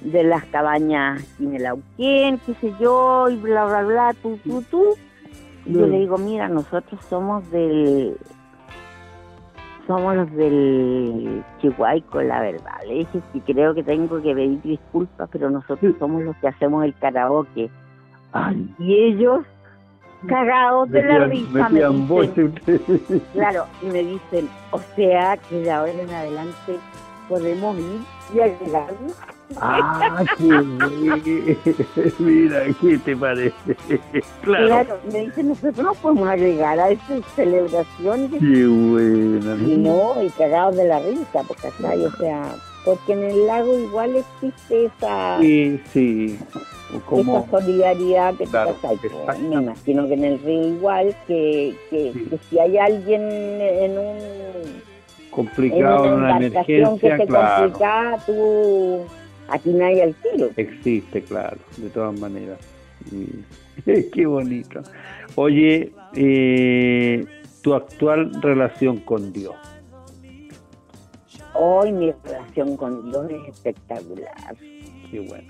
[0.00, 4.84] de las cabañas Quinelauquén, qué sé yo, y bla, bla, bla, tú, tú, tú.
[5.66, 8.16] Y yo le digo, mira, nosotros somos del
[9.90, 12.78] somos los del Chihuahua, la verdad.
[12.86, 16.84] Le dije que creo que tengo que pedir disculpas, pero nosotros somos los que hacemos
[16.84, 17.68] el karaoke.
[18.78, 19.44] Y ellos,
[20.28, 22.54] cagados de la risa, me dicen,
[23.32, 26.78] claro, y me dicen, o sea, que de ahora en adelante
[27.28, 28.00] podemos ir
[28.32, 28.94] y agregar.
[29.56, 31.56] Ah, qué
[32.18, 33.54] Mira, ¿qué te parece?
[34.42, 34.66] Claro.
[34.66, 34.98] claro.
[35.12, 38.30] me dicen, nosotros no podemos agregar a esta celebración.
[38.30, 39.54] Qué buena.
[39.56, 44.16] No, y cagados de la risa, porque acá, o sea, porque en el lago igual
[44.16, 45.38] existe esa.
[45.40, 46.38] Sí, sí.
[47.12, 52.38] Esa solidaridad que claro, te Me imagino que en el río igual, que, que, que
[52.48, 54.80] si hay alguien en un
[55.30, 57.72] complicado en una, emergencia, que claro.
[58.26, 59.04] tú
[59.50, 60.50] aquí nadie al tiro.
[60.56, 62.58] Existe, claro, de todas maneras.
[64.12, 64.82] Qué bonito.
[65.34, 67.24] Oye, eh,
[67.62, 69.54] tu actual relación con Dios.
[71.54, 74.56] Hoy mi relación con Dios es espectacular.
[75.10, 75.48] Qué bueno.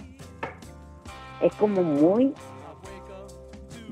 [1.43, 2.33] Es como muy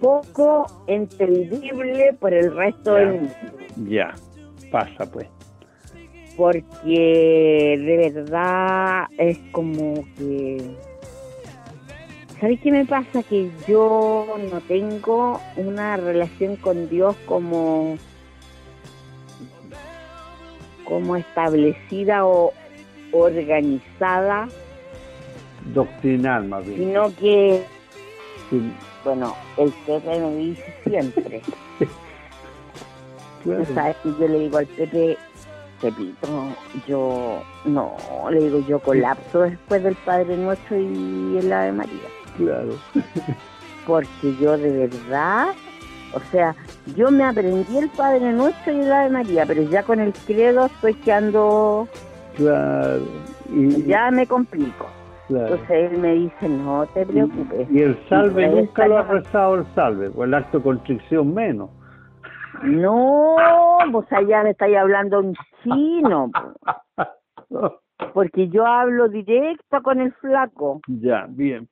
[0.00, 3.34] poco entendible por el resto del mundo.
[3.88, 4.14] Ya,
[4.70, 5.28] pasa pues
[6.39, 10.70] porque de verdad es como que...
[12.41, 13.24] ¿Sabes qué me pasa?
[13.24, 17.99] Que yo no tengo una relación con Dios como
[20.84, 22.53] como establecida o,
[23.11, 24.49] organizada.
[25.74, 26.78] Doctrinal más bien.
[26.78, 27.62] Sino que,
[29.05, 31.43] bueno, el Pepe me dice siempre.
[33.43, 33.64] claro.
[33.74, 35.18] ¿Sabes que yo le digo al Pepe,
[35.80, 36.28] Pepito,
[36.86, 37.96] yo no,
[38.30, 42.08] le digo, yo colapso después del Padre Nuestro y el Ave María.
[42.36, 42.74] Claro.
[43.86, 45.54] Porque yo de verdad
[46.14, 46.54] o sea,
[46.96, 50.66] yo me aprendí el Padre Nuestro y el Ave María, pero ya con el credo
[50.66, 51.88] estoy quedando...
[52.36, 53.02] Claro.
[53.52, 54.86] Y, ya me complico.
[55.28, 57.68] Entonces él me dice, no te preocupes.
[57.70, 61.68] Y, el salve nunca lo ha rezado el salve, o el acto de constricción menos.
[62.62, 63.36] No,
[63.92, 66.30] pues allá me estáis hablando en chino.
[68.14, 70.80] Porque yo hablo directo con el flaco.
[70.86, 71.68] Ya, bien.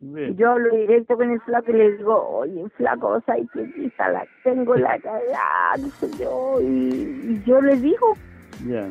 [0.00, 3.92] Yo hablo directo con el flaco y le digo, oye, flaco, ¿sabes qué?
[3.98, 8.14] la tengo la cagada, dice yo, y, yo le digo,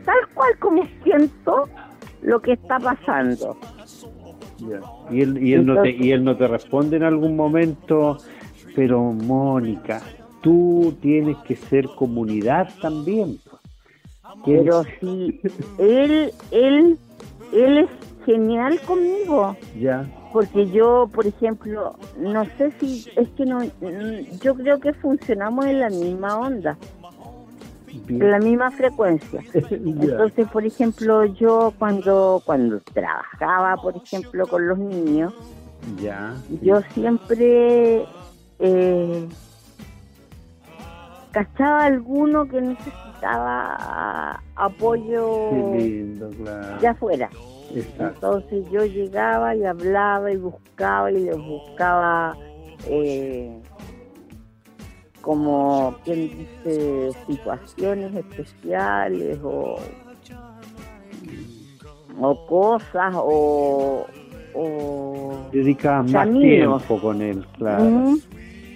[0.05, 1.67] tal cual como siento
[2.21, 3.57] lo que está pasando.
[5.09, 8.17] Y él, y él no te y él no te responde en algún momento,
[8.75, 10.01] pero Mónica,
[10.41, 13.39] tú tienes que ser comunidad también.
[14.45, 15.39] Pero si
[15.77, 16.97] él él
[17.51, 17.89] él es
[18.25, 19.57] genial conmigo.
[19.79, 23.63] Ya porque yo, por ejemplo, no sé si es que no,
[24.41, 26.77] yo creo que funcionamos en la misma onda,
[28.07, 29.41] en la misma frecuencia.
[29.53, 35.33] Entonces, por ejemplo, yo cuando cuando trabajaba, por ejemplo, con los niños,
[36.01, 38.05] ya, yo siempre
[38.59, 39.27] eh,
[41.31, 45.51] cachaba alguno que necesitaba apoyo
[46.79, 47.29] de afuera.
[47.99, 52.35] Entonces yo llegaba y hablaba y buscaba y les buscaba
[52.87, 53.61] eh,
[55.21, 59.75] como quien dice situaciones especiales o,
[62.19, 64.07] o cosas o,
[64.55, 68.17] o dedicaba más tiempo con él claro.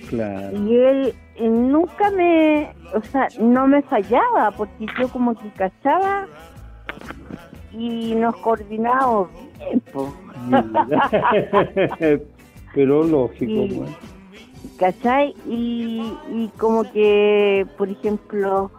[0.10, 0.58] Claro.
[0.58, 6.28] Y él nunca me o sea no me fallaba porque yo como que cachaba
[7.72, 9.82] y nos coordinamos bien.
[12.74, 13.92] Pero lógico, pues.
[14.78, 15.36] ¿Cachai?
[15.48, 18.72] Y, y como que, por ejemplo,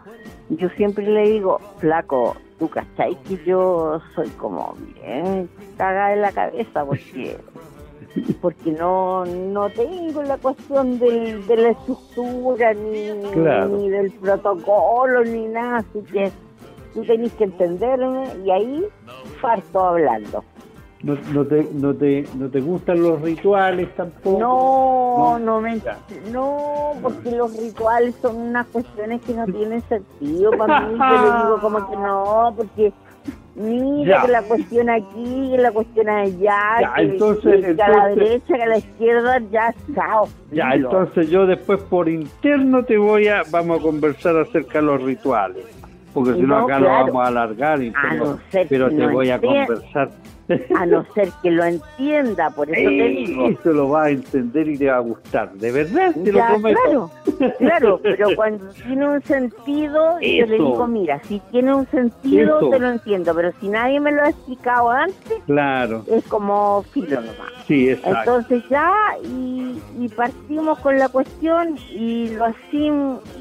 [0.49, 6.31] yo siempre le digo, flaco, tú cachai que yo soy como bien cagada en la
[6.31, 7.37] cabeza porque
[8.41, 15.47] porque no no tengo la cuestión del, de la estructura ni, ni del protocolo ni
[15.47, 16.31] nada así que
[16.93, 18.85] tú tenés que entenderme y ahí
[19.41, 20.43] parto hablando.
[21.03, 24.39] No, no, te, no, te, ¿No te gustan los rituales tampoco?
[24.39, 25.79] No, no, me,
[26.31, 30.97] no, porque los rituales son unas cuestiones que no tienen sentido para mí.
[30.97, 32.93] Yo le digo como que no, porque
[33.55, 38.55] mira que la cuestión aquí, que la cuestión allá, ya, entonces, que, a la derecha,
[38.55, 40.27] que a la izquierda, ya, chao.
[40.51, 45.01] Ya, entonces yo después por interno te voy a, vamos a conversar acerca de los
[45.01, 45.65] rituales
[46.15, 47.79] porque si no, acá lo vamos a alargar,
[48.69, 50.09] pero te voy a conversar.
[50.75, 53.47] A no ser que lo entienda, por eso te digo.
[53.47, 56.79] Eso lo va a entender y te va a gustar, de verdad, te lo prometo.
[56.79, 57.11] Claro,
[57.57, 62.79] claro, pero cuando tiene un sentido, yo le digo, mira, si tiene un sentido, te
[62.79, 66.03] lo entiendo, pero si nadie me lo ha explicado antes, claro.
[66.07, 67.51] es como filo nomás.
[67.67, 68.19] Sí, exacto.
[68.19, 68.93] Entonces ya,
[69.23, 69.81] y,
[70.15, 72.91] partimos con la cuestión, y lo así,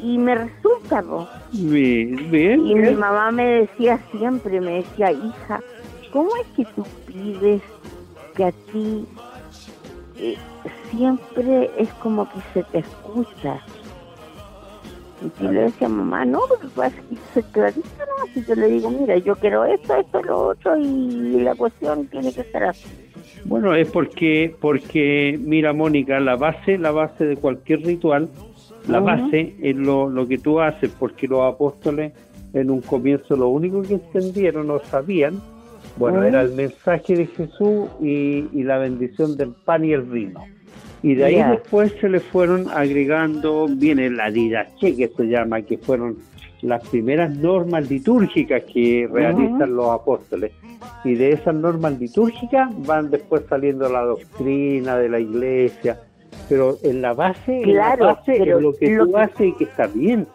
[0.03, 1.29] y me resulta, ¿no?
[1.53, 2.67] Bien, bien.
[2.67, 5.61] Y mi mamá me decía siempre, me decía, hija,
[6.15, 7.61] ¿cómo es que tú pides
[8.37, 9.05] que a ti
[10.17, 10.37] eh,
[10.91, 13.61] siempre es como que se te escucha?
[15.21, 18.25] Y yo le decía, mamá, no, porque pasa que ¿no?
[18.31, 22.33] Así yo le digo, mira, yo quiero esto, esto, lo otro, y la cuestión tiene
[22.33, 22.87] que ser así.
[23.45, 28.29] Bueno, es porque, porque mira, Mónica, la base, la base de cualquier ritual,
[28.87, 32.13] la base es lo, lo que tú haces, porque los apóstoles
[32.53, 35.43] en un comienzo lo único que entendieron o sabían
[35.97, 40.45] bueno, era el mensaje de Jesús y, la bendición del pan y el vino.
[41.03, 45.77] Y de ahí después se le fueron agregando, viene la didache que se llama, que
[45.79, 46.17] fueron
[46.63, 50.53] las primeras normas litúrgicas que realizan los apóstoles.
[51.05, 56.01] Y de esas normas litúrgicas van después saliendo la doctrina de la iglesia.
[56.49, 59.87] Pero en la base, claro, la base es lo que tú haces y que está
[59.87, 60.27] bien.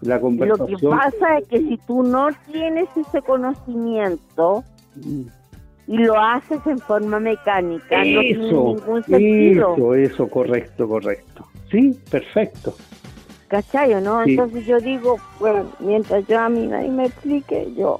[0.00, 0.70] La conversación.
[0.70, 4.64] Lo que pasa es que si tú no tienes ese conocimiento,
[5.86, 9.74] y lo haces en forma mecánica, eso, no tiene ningún sentido.
[9.74, 11.46] Eso, eso, correcto, correcto.
[11.70, 12.74] Sí, perfecto.
[13.48, 14.22] ¿Cachayo, no?
[14.22, 17.98] Entonces yo digo, bueno, mientras yo a mí nadie me explique, yo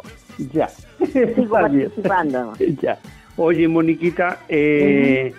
[0.52, 0.68] Ya.
[1.12, 2.52] Sigo participando.
[2.82, 2.98] Ya.
[3.36, 5.32] Oye, Moniquita, eh,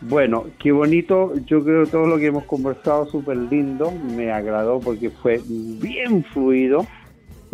[0.00, 1.32] bueno, qué bonito.
[1.46, 3.90] Yo creo todo lo que hemos conversado súper lindo.
[3.90, 6.86] Me agradó porque fue bien fluido.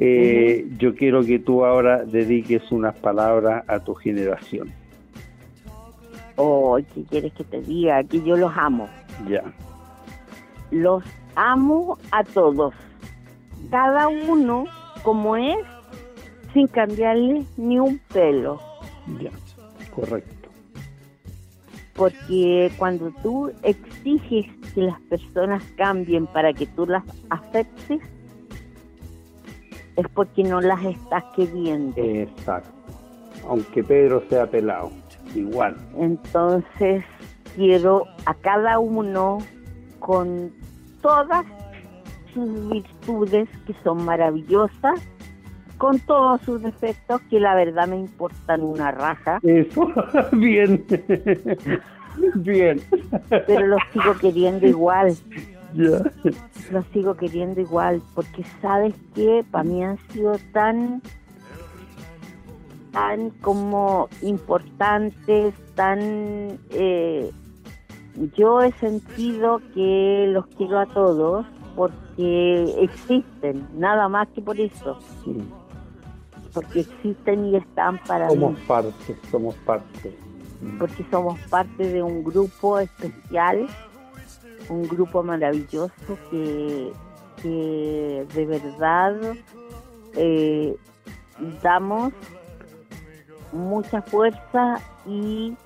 [0.02, 4.72] Eh, yo quiero que tú ahora dediques unas palabras a tu generación.
[6.36, 8.02] Oh, ¿qué quieres que te diga?
[8.04, 8.88] Que yo los amo.
[9.28, 9.44] Ya.
[10.70, 12.72] Los amo a todos.
[13.70, 14.64] Cada uno
[15.02, 15.58] como es,
[16.54, 18.58] sin cambiarle ni un pelo.
[19.20, 19.30] Ya,
[19.94, 20.48] correcto.
[21.94, 28.00] Porque cuando tú exiges que las personas cambien para que tú las aceptes,
[30.00, 31.94] es porque no las estás queriendo.
[31.96, 32.70] Exacto.
[33.48, 34.90] Aunque Pedro sea pelado,
[35.34, 35.76] igual.
[35.96, 37.04] Entonces,
[37.54, 39.38] quiero a cada uno
[39.98, 40.52] con
[41.00, 41.44] todas
[42.34, 45.00] sus virtudes que son maravillosas,
[45.78, 49.40] con todos sus defectos que la verdad me importan una raja.
[49.42, 49.90] Eso,
[50.32, 50.84] bien.
[52.34, 52.80] bien.
[53.28, 55.16] Pero los sigo queriendo igual.
[55.74, 56.02] Ya.
[56.70, 61.02] Los sigo queriendo igual, porque sabes que para mí han sido tan
[62.92, 67.30] tan como importantes, tan eh,
[68.36, 71.46] yo he sentido que los quiero a todos
[71.76, 74.98] porque existen, nada más que por eso.
[76.52, 80.16] Porque existen y están para somos parte, somos parte.
[80.78, 83.66] Porque somos parte de un grupo especial,
[84.70, 86.92] un grupo maravilloso que,
[87.42, 89.16] que de verdad
[90.14, 90.76] eh,
[91.62, 92.12] damos
[93.52, 95.56] mucha fuerza y,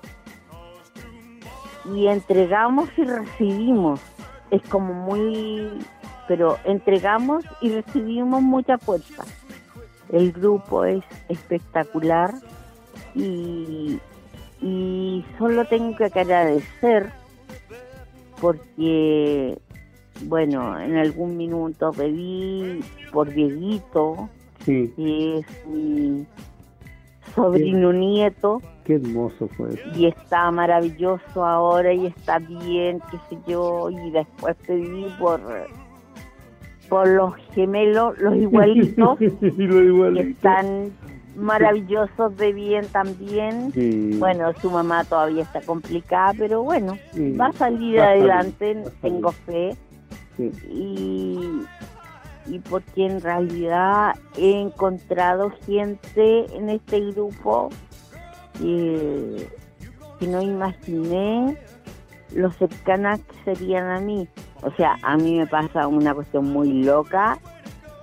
[1.93, 4.01] y entregamos y recibimos.
[4.49, 5.69] Es como muy,
[6.27, 9.23] pero entregamos y recibimos mucha fuerza.
[10.09, 12.33] El grupo es espectacular
[13.13, 13.99] y,
[14.61, 17.11] y solo tengo que agradecer
[18.41, 19.57] porque,
[20.25, 22.79] bueno, en algún minuto pedí
[23.11, 24.29] por Dieguito,
[24.65, 26.25] Sí, que es mi
[27.35, 29.83] sobrino nieto, qué hermoso fue eso.
[29.95, 35.39] y está maravilloso ahora y está bien, qué sé yo, y después pedí por
[36.89, 40.13] por los gemelos, los igualitos, Lo igual.
[40.15, 40.91] que están
[41.35, 43.71] maravillosos de bien también.
[43.73, 44.15] Sí.
[44.19, 47.31] Bueno, su mamá todavía está complicada, pero bueno, Sí.
[47.33, 48.91] va a salir Va a salir, adelante, salir.
[49.01, 49.75] tengo fe.
[50.37, 50.51] Sí.
[50.69, 51.61] y,
[52.47, 57.69] y porque en realidad he encontrado gente en este grupo
[58.59, 59.49] que,
[60.19, 61.57] que no imaginé
[62.33, 64.27] lo cercanas que serían a mí.
[64.61, 67.37] O sea, a mí me pasa una cuestión muy loca,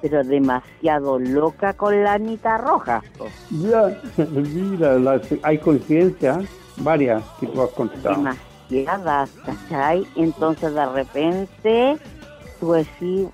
[0.03, 3.03] pero demasiado loca con la Anita Roja.
[3.50, 4.96] Ya, mira,
[5.42, 6.44] hay coincidencias,
[6.78, 8.16] varias que tú has contado.
[8.16, 10.07] demasiadas, ¿cachai?
[10.16, 11.96] Entonces de repente
[12.61, 13.28] tú decís,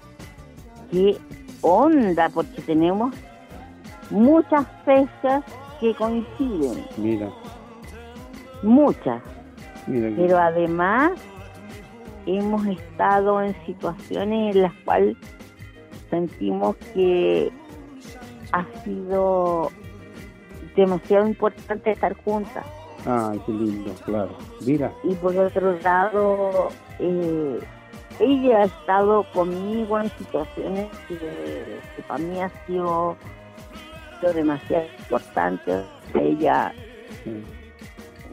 [0.92, 1.16] ¿qué
[1.62, 2.28] onda?
[2.28, 3.14] Porque tenemos
[4.10, 5.42] muchas fechas
[5.80, 7.28] que coinciden, Mira,
[8.62, 9.22] muchas,
[9.86, 10.10] mira.
[10.16, 11.12] pero además
[12.26, 15.16] hemos estado en situaciones en las cuales
[16.10, 17.50] sentimos que
[18.52, 19.70] ha sido
[20.76, 22.64] demasiado importante estar juntas.
[23.04, 24.30] Ay, qué lindo, claro.
[24.66, 27.58] Mira, y por otro lado eh,
[28.20, 33.16] ella ha estado conmigo en situaciones que, que para mí ha sido,
[34.34, 35.84] demasiado importante.
[36.14, 36.72] Ella
[37.22, 37.44] sí,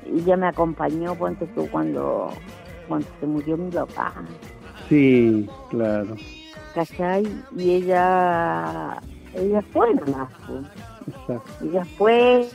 [0.05, 2.30] ella me acompañó ponte tú cuando
[2.88, 4.13] cuando se murió mi papá.
[4.89, 6.16] Sí, claro,
[6.75, 7.25] ¿cachai?
[7.55, 9.01] y ella
[9.33, 10.65] ella fue nomás pues.
[11.07, 11.65] exacto.
[11.65, 12.49] ella fue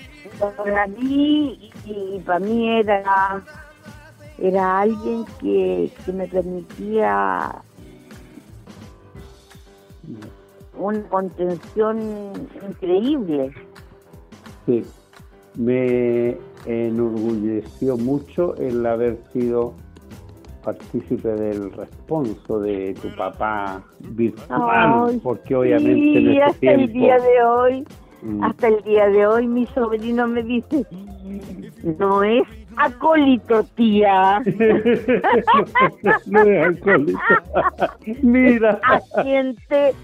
[0.66, 3.42] la vi y, para mí era
[4.38, 7.62] era alguien que, que me permitía
[10.78, 12.32] una contención
[12.68, 13.52] increíble
[14.66, 14.84] Sí,
[15.56, 16.36] me
[16.66, 19.74] enorgulleció mucho el haber sido
[20.62, 26.80] partícipe del responso de tu papá virtual, Ay, porque obviamente en sí, ese hasta tiempo...
[26.82, 27.84] el día de hoy
[28.22, 30.84] Mm, hasta el día de hoy mi sobrino me dice
[31.98, 32.42] no es
[32.80, 34.40] acólito tía
[36.26, 37.20] no es alcohólico.
[38.22, 39.94] Mira, agente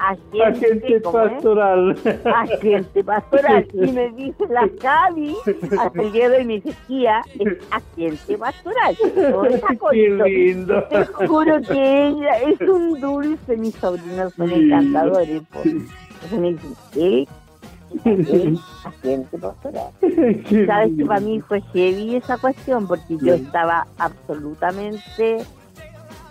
[0.00, 1.32] agente, agente ¿cómo es?
[1.32, 1.98] pastoral.
[2.34, 5.34] agente pastoral y me dice la Cavi
[5.78, 10.84] hasta el día de dice tía es agente pastoral no es Qué acólito lindo.
[10.84, 15.42] te juro que ella es un dulce mis sobrinos son encantadores.
[15.64, 17.28] Entonces me dicen él
[18.84, 19.90] Agente pastoral.
[20.66, 25.38] Sabes que para mí fue heavy esa cuestión porque yo estaba absolutamente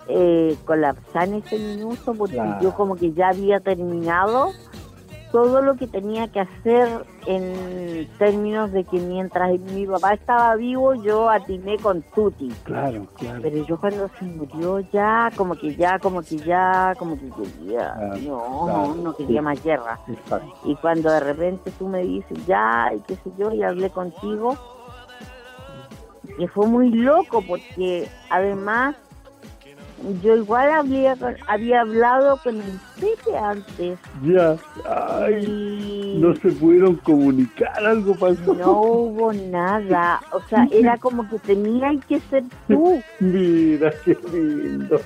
[0.07, 4.51] eh, colapsada en ese minuto porque yo como que ya había terminado
[5.31, 10.93] todo lo que tenía que hacer en términos de que mientras mi papá estaba vivo
[10.95, 12.49] yo atiné con Tuti.
[12.63, 13.39] Claro, claro.
[13.41, 17.95] Pero yo cuando se murió ya, como que ya, como que ya, como que quería,
[18.25, 19.99] no, no quería más guerra.
[20.63, 24.55] Y cuando de repente tú me dices ya, y qué sé yo, y hablé contigo,
[26.37, 28.95] que fue muy loco porque además
[30.21, 31.15] yo igual había,
[31.47, 33.99] había hablado con el Pepe antes.
[34.23, 34.55] Ya,
[34.85, 38.53] ay, no se pudieron comunicar, algo pasó.
[38.53, 43.01] No hubo nada, o sea, era como que tenía que ser tú.
[43.19, 44.99] Mira, qué lindo.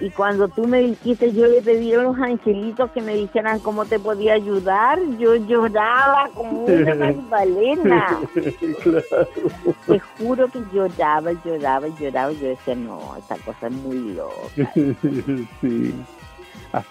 [0.00, 3.84] Y cuando tú me dijiste, yo le pedí a los angelitos que me dijeran cómo
[3.84, 6.94] te podía ayudar, yo lloraba como una
[7.30, 8.18] magdalena.
[9.86, 12.32] Te juro que lloraba, lloraba, lloraba.
[12.32, 14.72] Yo decía, no, esta cosa es muy loca.
[15.60, 15.94] sí.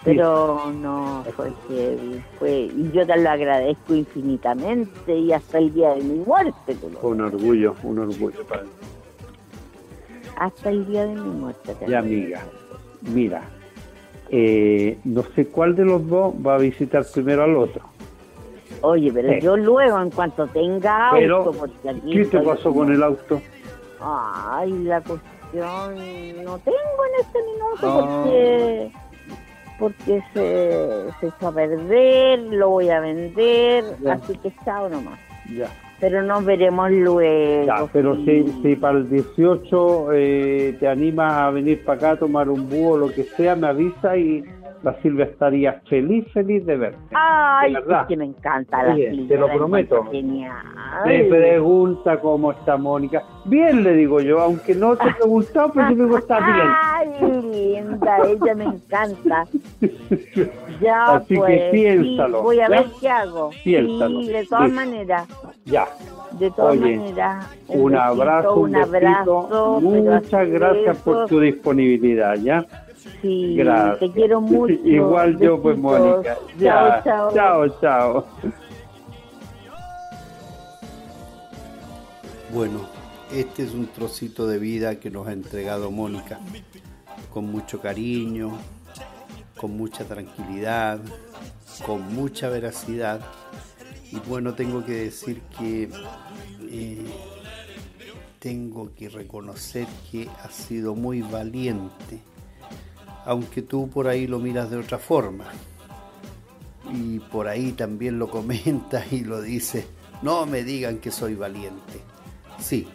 [0.04, 5.94] Pero no, fue que fue, y yo te lo agradezco infinitamente y hasta el día
[5.94, 6.76] de mi muerte.
[7.00, 8.44] Un orgullo, un orgullo.
[10.36, 11.74] Hasta el día de mi muerte.
[11.88, 12.42] Ya, amiga
[13.02, 13.42] mira,
[14.30, 17.82] eh, no sé cuál de los dos va a visitar primero al otro.
[18.82, 21.68] Oye, pero yo luego, en cuanto tenga auto...
[22.10, 23.40] ¿Qué te pasó con el auto?
[24.00, 28.90] Ay, la cuestión no tengo en este minuto porque
[29.78, 35.18] porque se, se echó a perder, lo voy a vender, así que chao nomás.
[35.54, 35.70] Ya
[36.00, 37.66] pero nos veremos luego.
[37.66, 42.16] Ya, pero si, si, para el 18 eh, te animas a venir para acá a
[42.16, 44.42] tomar un búho lo que sea, me avisa y
[44.82, 46.98] la Silvia estaría feliz, feliz de verte.
[47.12, 49.28] Ay, es que me encanta la Silvia.
[49.28, 50.04] Te lo prometo.
[50.10, 50.54] Genial.
[51.04, 53.22] Me pregunta cómo está Mónica.
[53.44, 56.66] Bien, le digo yo, aunque no te he preguntado, pero yo digo está bien.
[56.82, 57.08] Ay,
[57.42, 59.46] linda, ella me encanta.
[60.80, 62.42] Ya, Así pues, que piénsalo.
[62.42, 63.50] voy a ver qué hago.
[63.62, 64.22] Piénsalo.
[64.22, 65.28] Sí, de todas maneras.
[65.66, 65.86] Ya.
[66.38, 67.46] De todas maneras.
[67.68, 69.78] Un, un abrazo, un, abrazo.
[69.82, 72.64] Muchas gracias por tu disponibilidad, ¿ya?
[73.22, 73.98] Sí, Gracias.
[74.00, 74.74] te quiero mucho.
[74.84, 76.36] Igual yo, pues, Mónica.
[76.58, 77.34] Chao, chao.
[77.34, 78.26] Chao, chao.
[82.52, 82.80] Bueno,
[83.32, 86.40] este es un trocito de vida que nos ha entregado Mónica,
[87.32, 88.52] con mucho cariño,
[89.56, 90.98] con mucha tranquilidad,
[91.86, 93.20] con mucha veracidad.
[94.10, 95.88] Y bueno, tengo que decir que
[96.62, 97.04] eh,
[98.40, 102.20] tengo que reconocer que ha sido muy valiente
[103.24, 105.46] aunque tú por ahí lo miras de otra forma.
[106.92, 109.86] Y por ahí también lo comentas y lo dices,
[110.22, 112.00] no me digan que soy valiente.
[112.58, 112.88] Sí,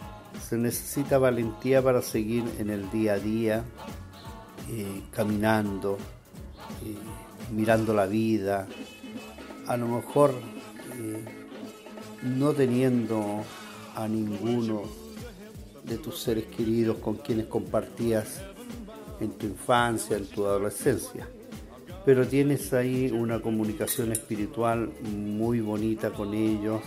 [0.47, 3.63] se necesita valentía para seguir en el día a día,
[4.69, 5.97] eh, caminando,
[6.83, 6.95] eh,
[7.51, 8.67] mirando la vida,
[9.67, 10.33] a lo mejor
[10.99, 11.25] eh,
[12.23, 13.43] no teniendo
[13.95, 14.83] a ninguno
[15.83, 18.41] de tus seres queridos con quienes compartías
[19.19, 21.27] en tu infancia, en tu adolescencia.
[22.05, 26.81] Pero tienes ahí una comunicación espiritual muy bonita con ellos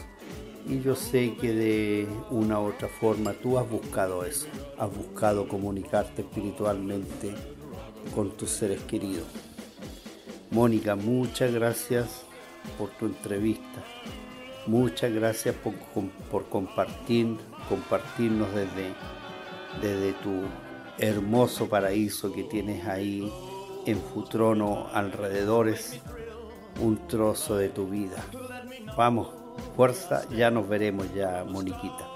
[0.69, 4.47] y yo sé que de una u otra forma tú has buscado eso,
[4.79, 7.35] has buscado comunicarte espiritualmente
[8.15, 9.27] con tus seres queridos.
[10.51, 12.23] Mónica, muchas gracias
[12.79, 13.83] por tu entrevista.
[14.67, 17.39] Muchas gracias por, compartir,
[17.69, 18.93] compartirnos desde,
[19.81, 20.43] desde tu
[20.99, 23.33] hermoso paraíso que tienes ahí
[23.87, 26.01] en Futrono alrededores,
[26.81, 28.25] un trozo de tu vida.
[28.97, 29.29] Vamos,
[29.77, 32.09] fuerza, ya nos veremos ya, Moniquita.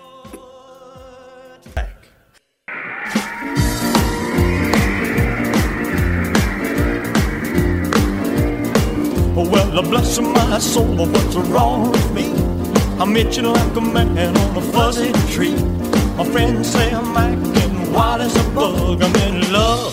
[9.34, 12.30] Well, bless my soul, what's wrong with me?
[13.00, 15.54] I'm itching like a man on a fuzzy tree.
[16.16, 19.02] My friends say I'm acting wild as a bug.
[19.02, 19.92] I'm in love.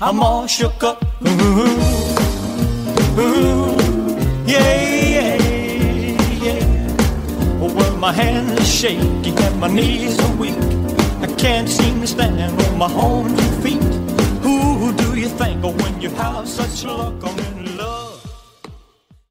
[0.00, 1.04] I'm all shook up.
[1.26, 1.66] Ooh,
[3.18, 3.76] ooh,
[4.46, 5.36] yeah, yeah,
[6.44, 6.64] yeah.
[7.58, 10.58] Well, my hands are shaky and my knees are weak.
[11.20, 13.82] I can't seem to stand on my own two feet.
[14.42, 17.14] Who do you think when you have such luck?
[17.22, 17.55] I'm in